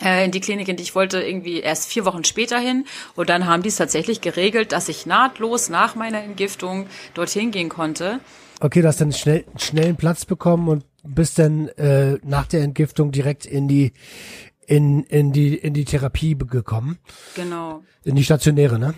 [0.00, 2.84] in die Klinik, in die ich wollte, irgendwie erst vier Wochen später hin.
[3.14, 7.68] Und dann haben die es tatsächlich geregelt, dass ich nahtlos nach meiner Entgiftung dorthin gehen
[7.68, 8.20] konnte.
[8.60, 12.62] Okay, du hast dann schnell, schnell einen Platz bekommen und bist dann äh, nach der
[12.62, 13.92] Entgiftung direkt in die
[14.66, 16.98] in in die in die Therapie gekommen.
[17.34, 17.82] Genau.
[18.02, 18.94] In die stationäre, ne?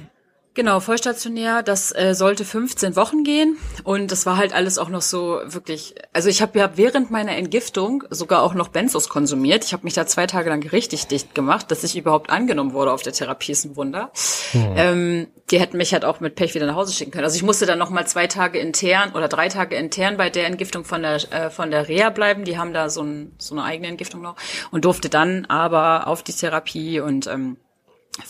[0.59, 1.63] Genau, vollstationär.
[1.63, 5.95] Das äh, sollte 15 Wochen gehen und das war halt alles auch noch so wirklich.
[6.13, 9.65] Also ich habe ja während meiner Entgiftung sogar auch noch Benzos konsumiert.
[9.65, 12.91] Ich habe mich da zwei Tage lang richtig dicht gemacht, dass ich überhaupt angenommen wurde
[12.91, 14.11] auf der Therapie ist ein Wunder.
[14.53, 14.75] Mhm.
[14.75, 17.25] Ähm, die hätten mich halt auch mit Pech wieder nach Hause schicken können.
[17.25, 20.47] Also ich musste dann noch mal zwei Tage intern oder drei Tage intern bei der
[20.47, 22.43] Entgiftung von der äh, von der Reha bleiben.
[22.43, 24.35] Die haben da so, ein, so eine eigene Entgiftung noch
[24.73, 27.59] und durfte dann aber auf die Therapie und ähm,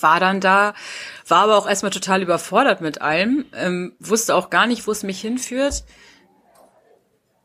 [0.01, 0.75] war dann da,
[1.27, 5.03] war aber auch erstmal total überfordert mit allem, ähm, wusste auch gar nicht, wo es
[5.03, 5.85] mich hinführt.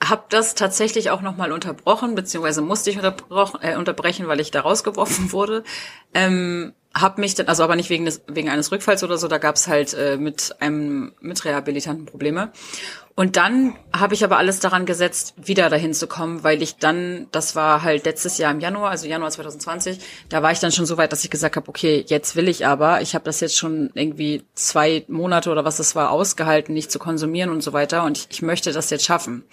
[0.04, 5.32] Hab das tatsächlich auch nochmal unterbrochen, beziehungsweise musste ich äh, unterbrechen, weil ich da rausgeworfen
[5.32, 5.64] wurde.
[6.14, 9.39] Ähm, hab mich dann, also aber nicht wegen des, wegen eines Rückfalls oder so, da
[9.39, 12.52] gab's halt äh, mit einem mit Rehabilitanten Probleme.
[13.16, 17.28] Und dann habe ich aber alles daran gesetzt, wieder dahin zu kommen, weil ich dann,
[17.32, 20.88] das war halt letztes Jahr im Januar, also Januar 2020, da war ich dann schon
[20.88, 23.58] so weit, dass ich gesagt habe, okay, jetzt will ich aber, ich habe das jetzt
[23.58, 28.04] schon irgendwie zwei Monate oder was es war ausgehalten, nicht zu konsumieren und so weiter
[28.04, 29.44] und ich, ich möchte das jetzt schaffen.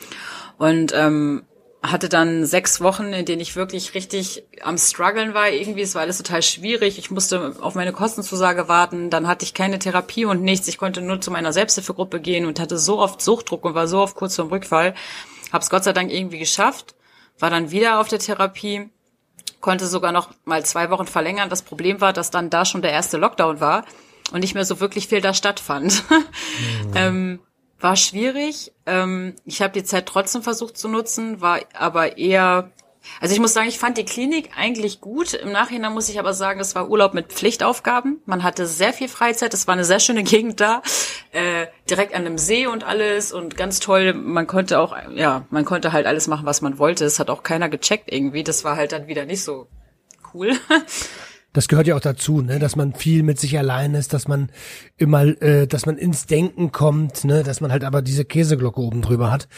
[0.57, 1.43] Und ähm,
[1.83, 5.49] hatte dann sechs Wochen, in denen ich wirklich richtig am struggeln war.
[5.49, 6.99] Irgendwie, es war alles total schwierig.
[6.99, 9.09] Ich musste auf meine Kostenzusage warten.
[9.09, 10.69] Dann hatte ich keine Therapie und nichts.
[10.69, 14.01] Ich konnte nur zu meiner Selbsthilfegruppe gehen und hatte so oft Suchtdruck und war so
[14.01, 14.95] oft kurz vorm Rückfall.
[15.53, 16.95] Hab's Gott sei Dank irgendwie geschafft.
[17.39, 18.91] War dann wieder auf der Therapie.
[19.61, 21.49] Konnte sogar noch mal zwei Wochen verlängern.
[21.49, 23.87] Das Problem war, dass dann da schon der erste Lockdown war
[24.33, 26.05] und nicht mehr so wirklich viel da stattfand.
[26.61, 26.93] Mhm.
[26.95, 27.41] ähm,
[27.81, 28.73] war schwierig.
[28.87, 32.71] Ähm, ich habe die Zeit trotzdem versucht zu nutzen, war aber eher
[33.21, 35.35] also ich muss sagen, ich fand die Klinik eigentlich gut.
[35.35, 38.21] Im Nachhinein muss ich aber sagen, es war Urlaub mit Pflichtaufgaben.
[38.27, 39.55] Man hatte sehr viel Freizeit.
[39.55, 40.83] Es war eine sehr schöne Gegend da,
[41.33, 44.13] äh, direkt an einem See und alles und ganz toll.
[44.13, 47.05] Man konnte auch, ja, man konnte halt alles machen, was man wollte.
[47.05, 48.45] Es hat auch keiner gecheckt irgendwie.
[48.45, 49.69] Das war halt dann wieder nicht so
[50.35, 50.53] cool.
[51.53, 54.51] das gehört ja auch dazu, ne, dass man viel mit sich allein ist, dass man
[54.97, 59.03] immer, äh, dass man ins Denken kommt, ne, dass man halt aber diese Käseglocke oben
[59.03, 59.49] drüber hat.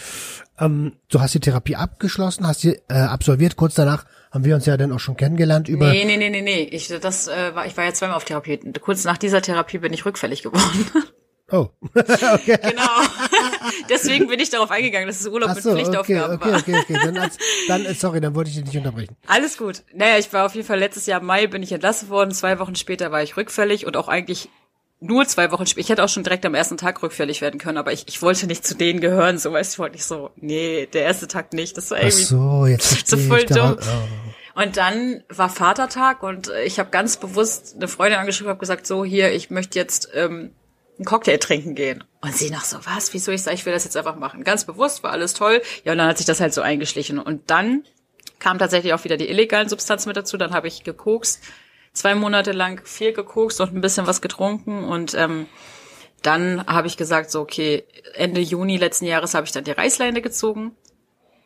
[0.59, 3.57] Ähm, du hast die Therapie abgeschlossen, hast sie äh, absolviert.
[3.57, 5.91] Kurz danach haben wir uns ja dann auch schon kennengelernt über.
[5.91, 6.63] Nee, nee, nee, nee, nee.
[6.63, 8.59] Ich, das, äh, war, ich war ja zweimal auf Therapie.
[8.81, 10.87] Kurz nach dieser Therapie bin ich rückfällig geworden.
[11.51, 11.69] Oh.
[11.95, 12.59] okay.
[12.63, 12.83] Genau.
[13.89, 17.01] Deswegen bin ich darauf eingegangen, dass es Urlaub so, mit Pflichtaufgaben okay, okay, okay, okay.
[17.05, 19.17] Dann, als, dann, äh, sorry, dann wollte ich dich nicht unterbrechen.
[19.27, 19.83] Alles gut.
[19.95, 22.33] Naja, ich war auf jeden Fall letztes Jahr im Mai bin ich entlassen worden.
[22.33, 24.49] Zwei Wochen später war ich rückfällig und auch eigentlich
[25.01, 25.81] nur zwei Wochen später.
[25.81, 28.47] Ich hätte auch schon direkt am ersten Tag rückfällig werden können, aber ich, ich wollte
[28.47, 29.39] nicht zu denen gehören.
[29.39, 31.77] So weißt du, ich wollte nicht so, nee, der erste Tag nicht.
[31.77, 33.77] Das war irgendwie Ach so, jetzt so voll dumm.
[34.55, 39.05] Und dann war Vatertag und ich habe ganz bewusst eine Freundin angeschrieben, habe gesagt, so
[39.05, 40.53] hier, ich möchte jetzt ähm,
[40.99, 42.05] einen Cocktail trinken gehen.
[42.23, 43.33] Und sie nach so, was, wieso?
[43.33, 44.45] Ich sage, ich will das jetzt einfach machen.
[44.45, 45.61] Ganz bewusst, war alles toll.
[45.85, 47.19] Ja, und dann hat sich das halt so eingeschlichen.
[47.19, 47.85] Und dann
[48.39, 50.37] kam tatsächlich auch wieder die illegalen Substanzen mit dazu.
[50.37, 51.43] Dann habe ich gekokst,
[51.93, 54.85] zwei Monate lang viel gekokst und ein bisschen was getrunken.
[54.85, 55.47] Und ähm,
[56.23, 57.83] dann habe ich gesagt, so, okay,
[58.15, 60.77] Ende Juni letzten Jahres habe ich dann die Reißleine gezogen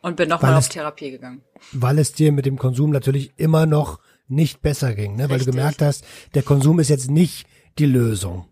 [0.03, 1.41] und bin nochmal auf Therapie gegangen.
[1.72, 3.99] Weil es dir mit dem Konsum natürlich immer noch
[4.29, 5.24] nicht besser ging, ne?
[5.24, 5.47] weil Richtig.
[5.47, 6.05] du gemerkt hast,
[6.35, 7.47] der Konsum ist jetzt nicht
[7.79, 8.47] die Lösung.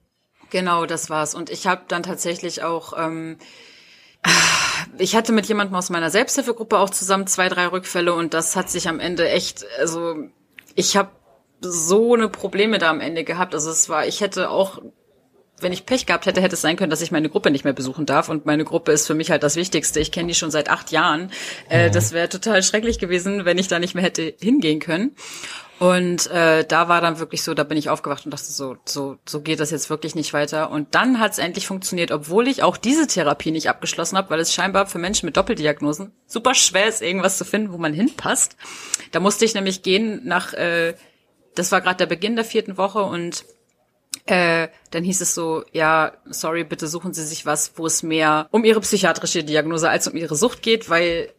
[0.55, 1.35] Genau, das war's.
[1.35, 3.39] Und ich habe dann tatsächlich auch, ähm,
[4.99, 8.71] ich hatte mit jemandem aus meiner Selbsthilfegruppe auch zusammen zwei, drei Rückfälle und das hat
[8.71, 10.15] sich am Ende echt, also
[10.77, 11.11] ich habe
[11.61, 13.53] so eine Probleme da am Ende gehabt.
[13.53, 14.81] Also es war, ich hätte auch
[15.61, 17.73] wenn ich Pech gehabt hätte, hätte es sein können, dass ich meine Gruppe nicht mehr
[17.73, 18.29] besuchen darf.
[18.29, 20.01] Und meine Gruppe ist für mich halt das Wichtigste.
[20.01, 21.31] Ich kenne die schon seit acht Jahren.
[21.69, 21.93] Äh, mhm.
[21.93, 25.17] Das wäre total schrecklich gewesen, wenn ich da nicht mehr hätte hingehen können.
[25.81, 29.17] Und äh, da war dann wirklich so, da bin ich aufgewacht und dachte so, so,
[29.27, 30.71] so geht das jetzt wirklich nicht weiter.
[30.71, 34.41] Und dann hat es endlich funktioniert, obwohl ich auch diese Therapie nicht abgeschlossen habe, weil
[34.41, 38.57] es scheinbar für Menschen mit Doppeldiagnosen super schwer ist, irgendwas zu finden, wo man hinpasst.
[39.11, 40.95] Da musste ich nämlich gehen nach, äh,
[41.57, 43.45] das war gerade der Beginn der vierten Woche und
[44.27, 48.47] äh, dann hieß es so, ja, sorry, bitte suchen Sie sich was, wo es mehr
[48.53, 51.31] um Ihre psychiatrische Diagnose als um Ihre Sucht geht, weil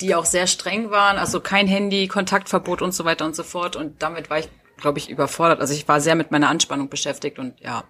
[0.00, 3.76] die auch sehr streng waren, also kein Handy, Kontaktverbot und so weiter und so fort.
[3.76, 5.60] Und damit war ich, glaube ich, überfordert.
[5.60, 7.84] Also ich war sehr mit meiner Anspannung beschäftigt und ja,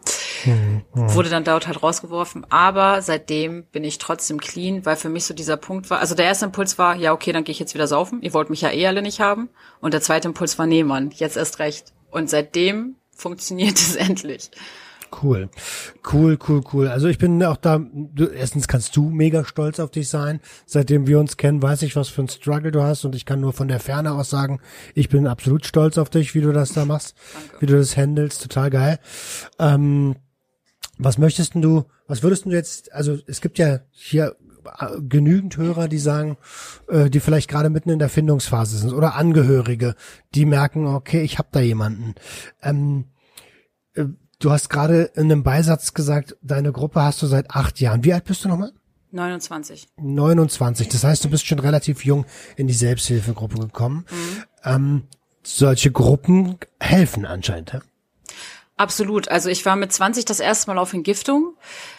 [0.45, 0.83] mhm.
[0.95, 2.47] wurde dann dort halt rausgeworfen.
[2.51, 6.27] Aber seitdem bin ich trotzdem clean, weil für mich so dieser Punkt war, also der
[6.27, 8.21] erste Impuls war, ja, okay, dann gehe ich jetzt wieder saufen.
[8.23, 9.49] Ihr wollt mich ja eh alle nicht haben.
[9.81, 11.93] Und der zweite Impuls war, nee, Mann, jetzt erst recht.
[12.11, 14.51] Und seitdem funktioniert es endlich.
[15.23, 15.49] Cool,
[16.12, 16.89] cool, cool, cool.
[16.89, 20.41] Also ich bin auch da, du, erstens kannst du mega stolz auf dich sein.
[20.67, 23.41] Seitdem wir uns kennen, weiß ich, was für ein Struggle du hast und ich kann
[23.41, 24.61] nur von der Ferne aus sagen,
[24.95, 27.61] ich bin absolut stolz auf dich, wie du das da machst, Danke.
[27.61, 28.99] wie du das handelst, total geil.
[29.59, 30.17] Ähm,
[30.99, 34.37] was möchtest du, was würdest du jetzt, also es gibt ja hier
[34.79, 36.37] äh, genügend Hörer, die sagen,
[36.89, 39.95] äh, die vielleicht gerade mitten in der Findungsphase sind oder Angehörige,
[40.35, 42.15] die merken, okay, ich habe da jemanden.
[42.62, 43.07] Ähm,
[43.95, 44.07] äh,
[44.39, 48.05] du hast gerade in einem Beisatz gesagt, deine Gruppe hast du seit acht Jahren.
[48.05, 48.72] Wie alt bist du nochmal?
[49.12, 49.87] 29.
[49.97, 50.89] 29.
[50.89, 52.26] Das heißt, du bist schon relativ jung
[52.57, 54.07] in die Selbsthilfegruppe gekommen.
[54.11, 54.45] Mhm.
[54.64, 55.03] Ähm,
[55.43, 57.72] solche Gruppen helfen anscheinend.
[57.72, 57.80] Ja?
[58.76, 59.28] Absolut.
[59.28, 61.55] Also ich war mit 20 das erste Mal auf Entgiftung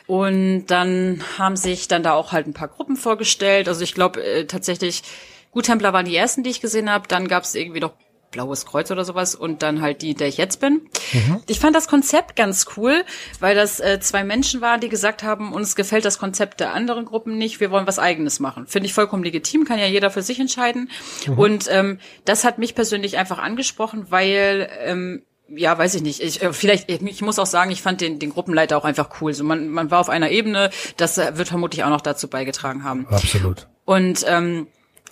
[0.08, 3.70] und dann haben sich dann da auch halt ein paar Gruppen vorgestellt.
[3.70, 5.04] Also ich glaube äh, tatsächlich,
[5.52, 7.08] Guttempler waren die ersten, die ich gesehen habe.
[7.08, 7.94] Dann gab es irgendwie noch
[8.36, 10.82] Blaues Kreuz oder sowas und dann halt die, der ich jetzt bin.
[11.14, 11.42] Mhm.
[11.48, 13.06] Ich fand das Konzept ganz cool,
[13.40, 17.06] weil das äh, zwei Menschen waren, die gesagt haben, uns gefällt das Konzept der anderen
[17.06, 18.68] Gruppen nicht, wir wollen was eigenes machen.
[18.68, 20.90] Finde ich vollkommen legitim, kann ja jeder für sich entscheiden.
[21.26, 21.40] Mhm.
[21.40, 26.22] Und ähm, das hat mich persönlich einfach angesprochen, weil ähm, ja, weiß ich nicht.
[26.22, 29.34] Ich, äh, vielleicht, ich muss auch sagen, ich fand den, den Gruppenleiter auch einfach cool.
[29.34, 32.84] So, man, man war auf einer Ebene, das äh, wird vermutlich auch noch dazu beigetragen
[32.84, 33.08] haben.
[33.10, 33.68] Absolut.
[33.86, 34.68] Und ähm,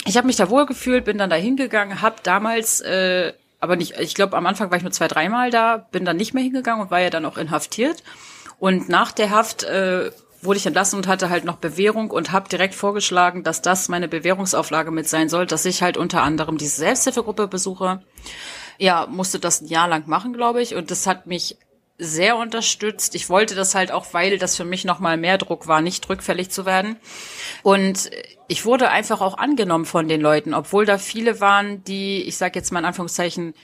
[0.06, 4.00] ich habe mich da wohl gefühlt, bin dann da hingegangen, habe damals, äh, aber nicht,
[4.00, 6.84] ich glaube, am Anfang war ich nur zwei, dreimal da, bin dann nicht mehr hingegangen
[6.84, 8.04] und war ja dann auch inhaftiert.
[8.60, 12.50] Und nach der Haft äh, wurde ich entlassen und hatte halt noch Bewährung und habe
[12.50, 16.78] direkt vorgeschlagen, dass das meine Bewährungsauflage mit sein soll, dass ich halt unter anderem diese
[16.78, 18.02] Selbsthilfegruppe besuche
[18.78, 20.76] ja, musste das ein Jahr lang machen, glaube ich.
[20.76, 21.58] Und das hat mich
[21.98, 23.16] sehr unterstützt.
[23.16, 26.50] Ich wollte das halt auch, weil das für mich nochmal mehr Druck war, nicht rückfällig
[26.50, 26.98] zu werden.
[27.62, 28.10] Und
[28.54, 32.60] ich wurde einfach auch angenommen von den Leuten, obwohl da viele waren, die, ich sage
[32.60, 33.56] jetzt mal in Anführungszeichen,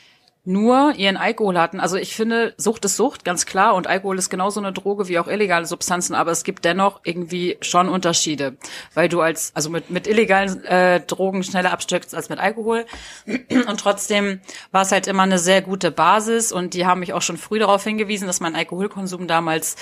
[0.46, 1.80] nur ihren Alkohol hatten.
[1.80, 3.76] Also ich finde, Sucht ist Sucht, ganz klar.
[3.76, 6.16] Und Alkohol ist genauso eine Droge wie auch illegale Substanzen.
[6.16, 8.58] Aber es gibt dennoch irgendwie schon Unterschiede.
[8.96, 12.88] Weil du als, also mit, mit illegalen äh, Drogen schneller abstöckst als mit Alkohol.
[13.28, 16.52] Und trotzdem war es halt immer eine sehr gute Basis.
[16.52, 19.76] Und die haben mich auch schon früh darauf hingewiesen, dass mein Alkoholkonsum damals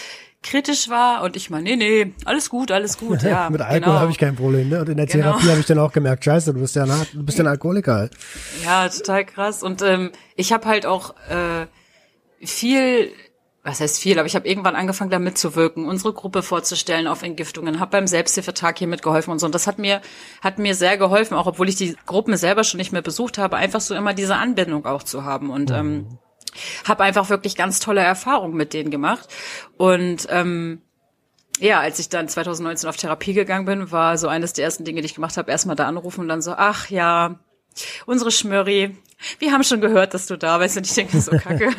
[0.43, 3.49] kritisch war und ich mal, nee, nee, alles gut, alles gut, ja.
[3.51, 3.99] Mit Alkohol genau.
[3.99, 4.81] habe ich kein Problem, ne?
[4.81, 5.31] Und in der genau.
[5.31, 7.47] Therapie habe ich dann auch gemerkt, scheiße, du bist ja ein, du bist ja ein
[7.49, 8.11] Alkoholiker halt.
[8.63, 9.63] Ja, total krass.
[9.63, 11.65] Und ähm, ich habe halt auch äh,
[12.45, 13.11] viel
[13.67, 17.81] was heißt viel, aber ich habe irgendwann angefangen, da mitzuwirken, unsere Gruppe vorzustellen auf Entgiftungen,
[17.81, 19.45] habe beim Selbsthilfetag hier mitgeholfen und so.
[19.45, 20.01] Und das hat mir,
[20.41, 23.57] hat mir sehr geholfen, auch obwohl ich die Gruppen selber schon nicht mehr besucht habe,
[23.57, 25.49] einfach so immer diese Anbindung auch zu haben.
[25.49, 25.93] Und ähm, mhm.
[25.95, 26.19] ähm,
[26.87, 29.27] habe einfach wirklich ganz tolle Erfahrungen mit denen gemacht.
[29.77, 30.81] Und ähm,
[31.59, 35.01] ja, als ich dann 2019 auf Therapie gegangen bin, war so eines der ersten Dinge,
[35.01, 37.39] die ich gemacht habe, erstmal da anrufen und dann so, ach ja,
[38.05, 38.97] unsere Schmörri,
[39.39, 41.69] wir haben schon gehört, dass du da bist und ich denke so kacke.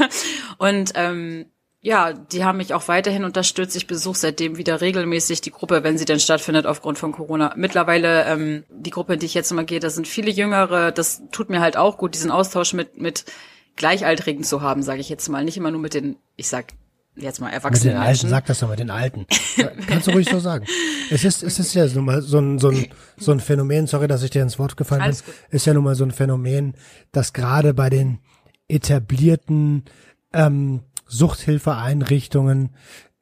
[0.58, 1.46] und ähm,
[1.80, 3.76] ja, die haben mich auch weiterhin unterstützt.
[3.76, 7.54] Ich besuche seitdem wieder regelmäßig die Gruppe, wenn sie denn stattfindet aufgrund von Corona.
[7.56, 10.90] Mittlerweile ähm, die Gruppe, in die ich jetzt immer gehe, da sind viele Jüngere.
[10.90, 13.26] Das tut mir halt auch gut, diesen Austausch mit mit
[13.78, 15.44] Gleichaltrigen zu haben, sage ich jetzt mal.
[15.44, 16.66] Nicht immer nur mit den, ich sag
[17.16, 17.94] jetzt mal Erwachsenen.
[17.94, 19.26] Mit den Alten, sag das doch mit den Alten.
[19.86, 20.66] Kannst du ruhig so sagen.
[21.10, 24.08] Es ist, es ist ja so, mal so ein, so ein, so ein Phänomen, sorry,
[24.08, 25.54] dass ich dir ins Wort gefallen Alles bin, gut.
[25.54, 26.74] ist ja nun mal so ein Phänomen,
[27.12, 28.18] dass gerade bei den
[28.68, 29.84] etablierten
[30.32, 32.70] ähm, Suchthilfeeinrichtungen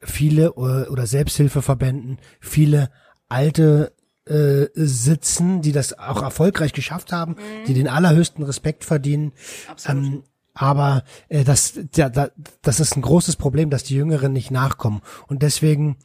[0.01, 2.91] viele oder, oder Selbsthilfeverbänden viele
[3.29, 3.93] alte
[4.25, 7.65] äh, sitzen, die das auch erfolgreich geschafft haben, mhm.
[7.65, 9.31] die den allerhöchsten Respekt verdienen.
[9.69, 10.03] Absolut.
[10.03, 10.23] Ähm,
[10.57, 12.29] aber äh, das, ja, da,
[12.61, 15.01] das ist ein großes Problem, dass die Jüngeren nicht nachkommen.
[15.27, 15.97] Und deswegen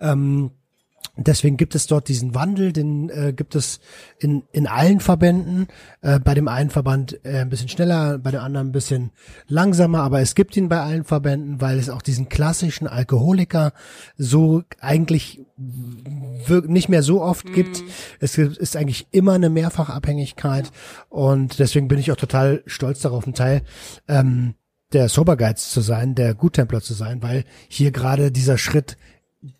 [0.00, 0.52] ähm,
[1.18, 3.80] Deswegen gibt es dort diesen Wandel, den äh, gibt es
[4.18, 5.66] in, in allen Verbänden.
[6.02, 9.12] Äh, bei dem einen Verband äh, ein bisschen schneller, bei dem anderen ein bisschen
[9.48, 13.72] langsamer, aber es gibt ihn bei allen Verbänden, weil es auch diesen klassischen Alkoholiker
[14.18, 17.80] so eigentlich nicht mehr so oft gibt.
[17.80, 17.88] Mhm.
[18.20, 20.70] Es ist eigentlich immer eine Mehrfachabhängigkeit
[21.08, 23.62] und deswegen bin ich auch total stolz darauf, ein Teil
[24.06, 24.54] ähm,
[24.92, 28.96] der Sober Guides zu sein, der Guttempler zu sein, weil hier gerade dieser Schritt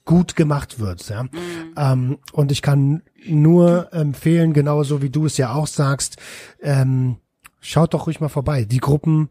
[0.05, 1.09] gut gemacht wird.
[1.09, 1.24] Ja?
[1.24, 1.31] Mhm.
[1.77, 6.16] Ähm, und ich kann nur empfehlen, genauso wie du es ja auch sagst,
[6.62, 7.16] ähm,
[7.61, 8.64] schaut doch ruhig mal vorbei.
[8.64, 9.29] Die Gruppen,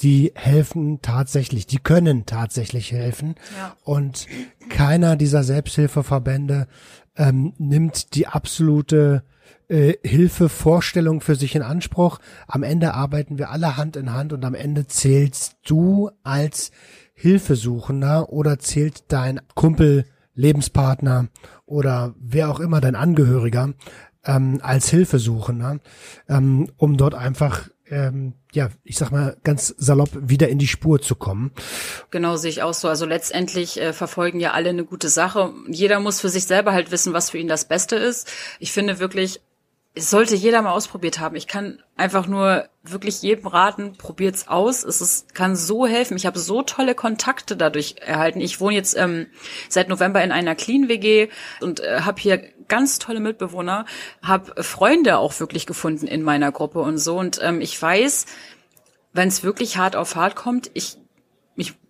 [0.00, 3.34] die helfen tatsächlich, die können tatsächlich helfen.
[3.56, 3.76] Ja.
[3.84, 4.26] Und
[4.68, 6.66] keiner dieser Selbsthilfeverbände
[7.16, 9.22] ähm, nimmt die absolute
[9.68, 12.18] äh, Hilfevorstellung für sich in Anspruch.
[12.46, 16.72] Am Ende arbeiten wir alle Hand in Hand und am Ende zählst du als
[17.12, 21.28] Hilfesuchender oder zählt dein Kumpel, Lebenspartner
[21.66, 23.74] oder wer auch immer dein Angehöriger
[24.24, 25.80] ähm, als Hilfesuchender,
[26.28, 31.02] ähm, um dort einfach ähm, ja, ich sag mal ganz salopp, wieder in die Spur
[31.02, 31.52] zu kommen.
[32.10, 32.88] Genau, sehe ich auch so.
[32.88, 35.52] Also letztendlich äh, verfolgen ja alle eine gute Sache.
[35.68, 38.30] Jeder muss für sich selber halt wissen, was für ihn das Beste ist.
[38.60, 39.42] Ich finde wirklich,
[39.96, 41.36] sollte jeder mal ausprobiert haben.
[41.36, 44.84] Ich kann einfach nur wirklich jedem raten, probiert's aus.
[44.84, 46.16] Es ist, kann so helfen.
[46.16, 48.40] Ich habe so tolle Kontakte dadurch erhalten.
[48.40, 49.26] Ich wohne jetzt ähm,
[49.68, 51.28] seit November in einer Clean WG
[51.60, 53.84] und äh, habe hier ganz tolle Mitbewohner,
[54.22, 57.18] habe Freunde auch wirklich gefunden in meiner Gruppe und so.
[57.18, 58.24] Und ähm, ich weiß,
[59.12, 60.96] wenn es wirklich hart auf hart kommt, ich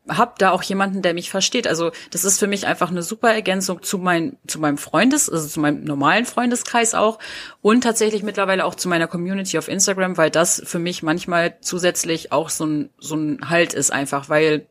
[0.09, 1.69] habe da auch jemanden, der mich versteht.
[1.69, 5.47] Also das ist für mich einfach eine super Ergänzung zu, mein, zu meinem Freundes, also
[5.47, 7.19] zu meinem normalen Freundeskreis auch
[7.61, 12.33] und tatsächlich mittlerweile auch zu meiner Community auf Instagram, weil das für mich manchmal zusätzlich
[12.33, 14.67] auch so ein, so ein Halt ist einfach, weil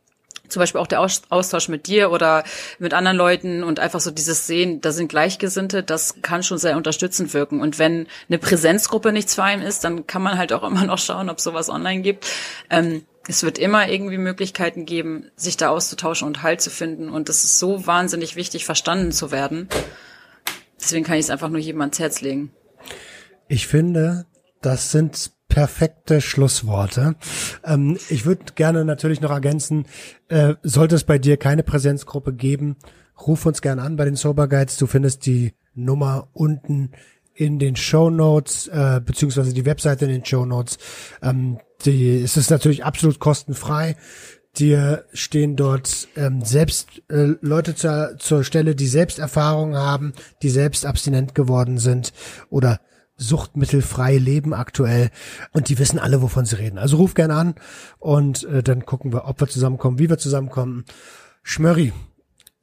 [0.52, 2.44] zum Beispiel auch der Austausch mit dir oder
[2.78, 6.78] mit anderen Leuten und einfach so dieses Sehen, da sind Gleichgesinnte, das kann schon sehr
[6.78, 7.62] unterstützend wirken.
[7.62, 10.98] Und wenn eine Präsenzgruppe nichts für einen ist, dann kann man halt auch immer noch
[10.98, 12.28] schauen, ob sowas online gibt.
[12.70, 17.10] Ähm, es wird immer irgendwie Möglichkeiten geben, sich da auszutauschen und Halt zu finden.
[17.10, 19.70] Und es ist so wahnsinnig wichtig, verstanden zu werden.
[20.80, 22.52] Deswegen kann ich es einfach nur jedem ans Herz legen.
[23.48, 24.26] Ich finde,
[24.62, 27.16] das sind perfekte Schlussworte.
[27.64, 29.86] Ähm, ich würde gerne natürlich noch ergänzen,
[30.30, 32.78] äh, sollte es bei dir keine Präsenzgruppe geben,
[33.28, 34.78] ruf uns gerne an bei den Sober Guides.
[34.78, 36.92] Du findest die Nummer unten
[37.34, 40.78] in den Show Notes, äh, beziehungsweise die Webseite in den Show Notes.
[41.22, 43.96] Ähm, die, es ist natürlich absolut kostenfrei.
[44.58, 50.50] Dir stehen dort ähm, selbst äh, Leute zur, zur Stelle, die selbst Erfahrungen haben, die
[50.50, 52.12] selbst abstinent geworden sind
[52.50, 52.82] oder
[53.16, 55.10] suchtmittelfrei leben aktuell
[55.54, 56.80] und die wissen alle, wovon sie reden.
[56.80, 57.56] Also ruf gern an
[58.00, 60.86] und äh, dann gucken wir, ob wir zusammenkommen, wie wir zusammenkommen.
[61.44, 61.94] Schmörri,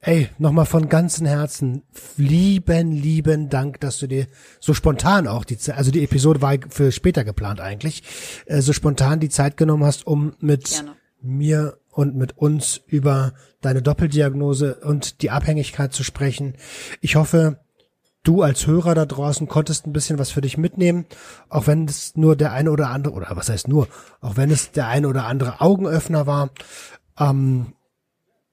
[0.09, 1.83] ey, nochmal von ganzem Herzen
[2.17, 4.25] lieben, lieben Dank, dass du dir
[4.59, 8.01] so spontan auch die Zeit, also die Episode war für später geplant eigentlich,
[8.47, 10.95] äh, so spontan die Zeit genommen hast, um mit Gerne.
[11.21, 16.55] mir und mit uns über deine Doppeldiagnose und die Abhängigkeit zu sprechen.
[17.01, 17.59] Ich hoffe,
[18.23, 21.05] du als Hörer da draußen konntest ein bisschen was für dich mitnehmen,
[21.49, 23.87] auch wenn es nur der eine oder andere, oder was heißt nur,
[24.21, 26.49] auch wenn es der eine oder andere Augenöffner war.
[27.19, 27.73] Ähm,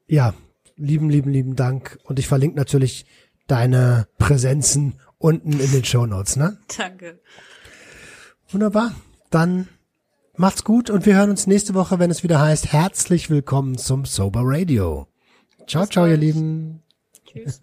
[0.06, 0.34] ja,
[0.76, 1.98] lieben, lieben, lieben Dank.
[2.04, 3.06] Und ich verlinke natürlich
[3.46, 6.58] deine Präsenzen unten in den Show Notes, ne?
[6.76, 7.20] Danke.
[8.48, 8.94] Wunderbar.
[9.30, 9.68] Dann
[10.36, 14.04] macht's gut und wir hören uns nächste Woche, wenn es wieder heißt, herzlich willkommen zum
[14.04, 15.08] Sober Radio.
[15.66, 16.12] Ciao, Bis ciao, bald.
[16.12, 16.82] ihr Lieben.
[17.26, 17.60] Tschüss.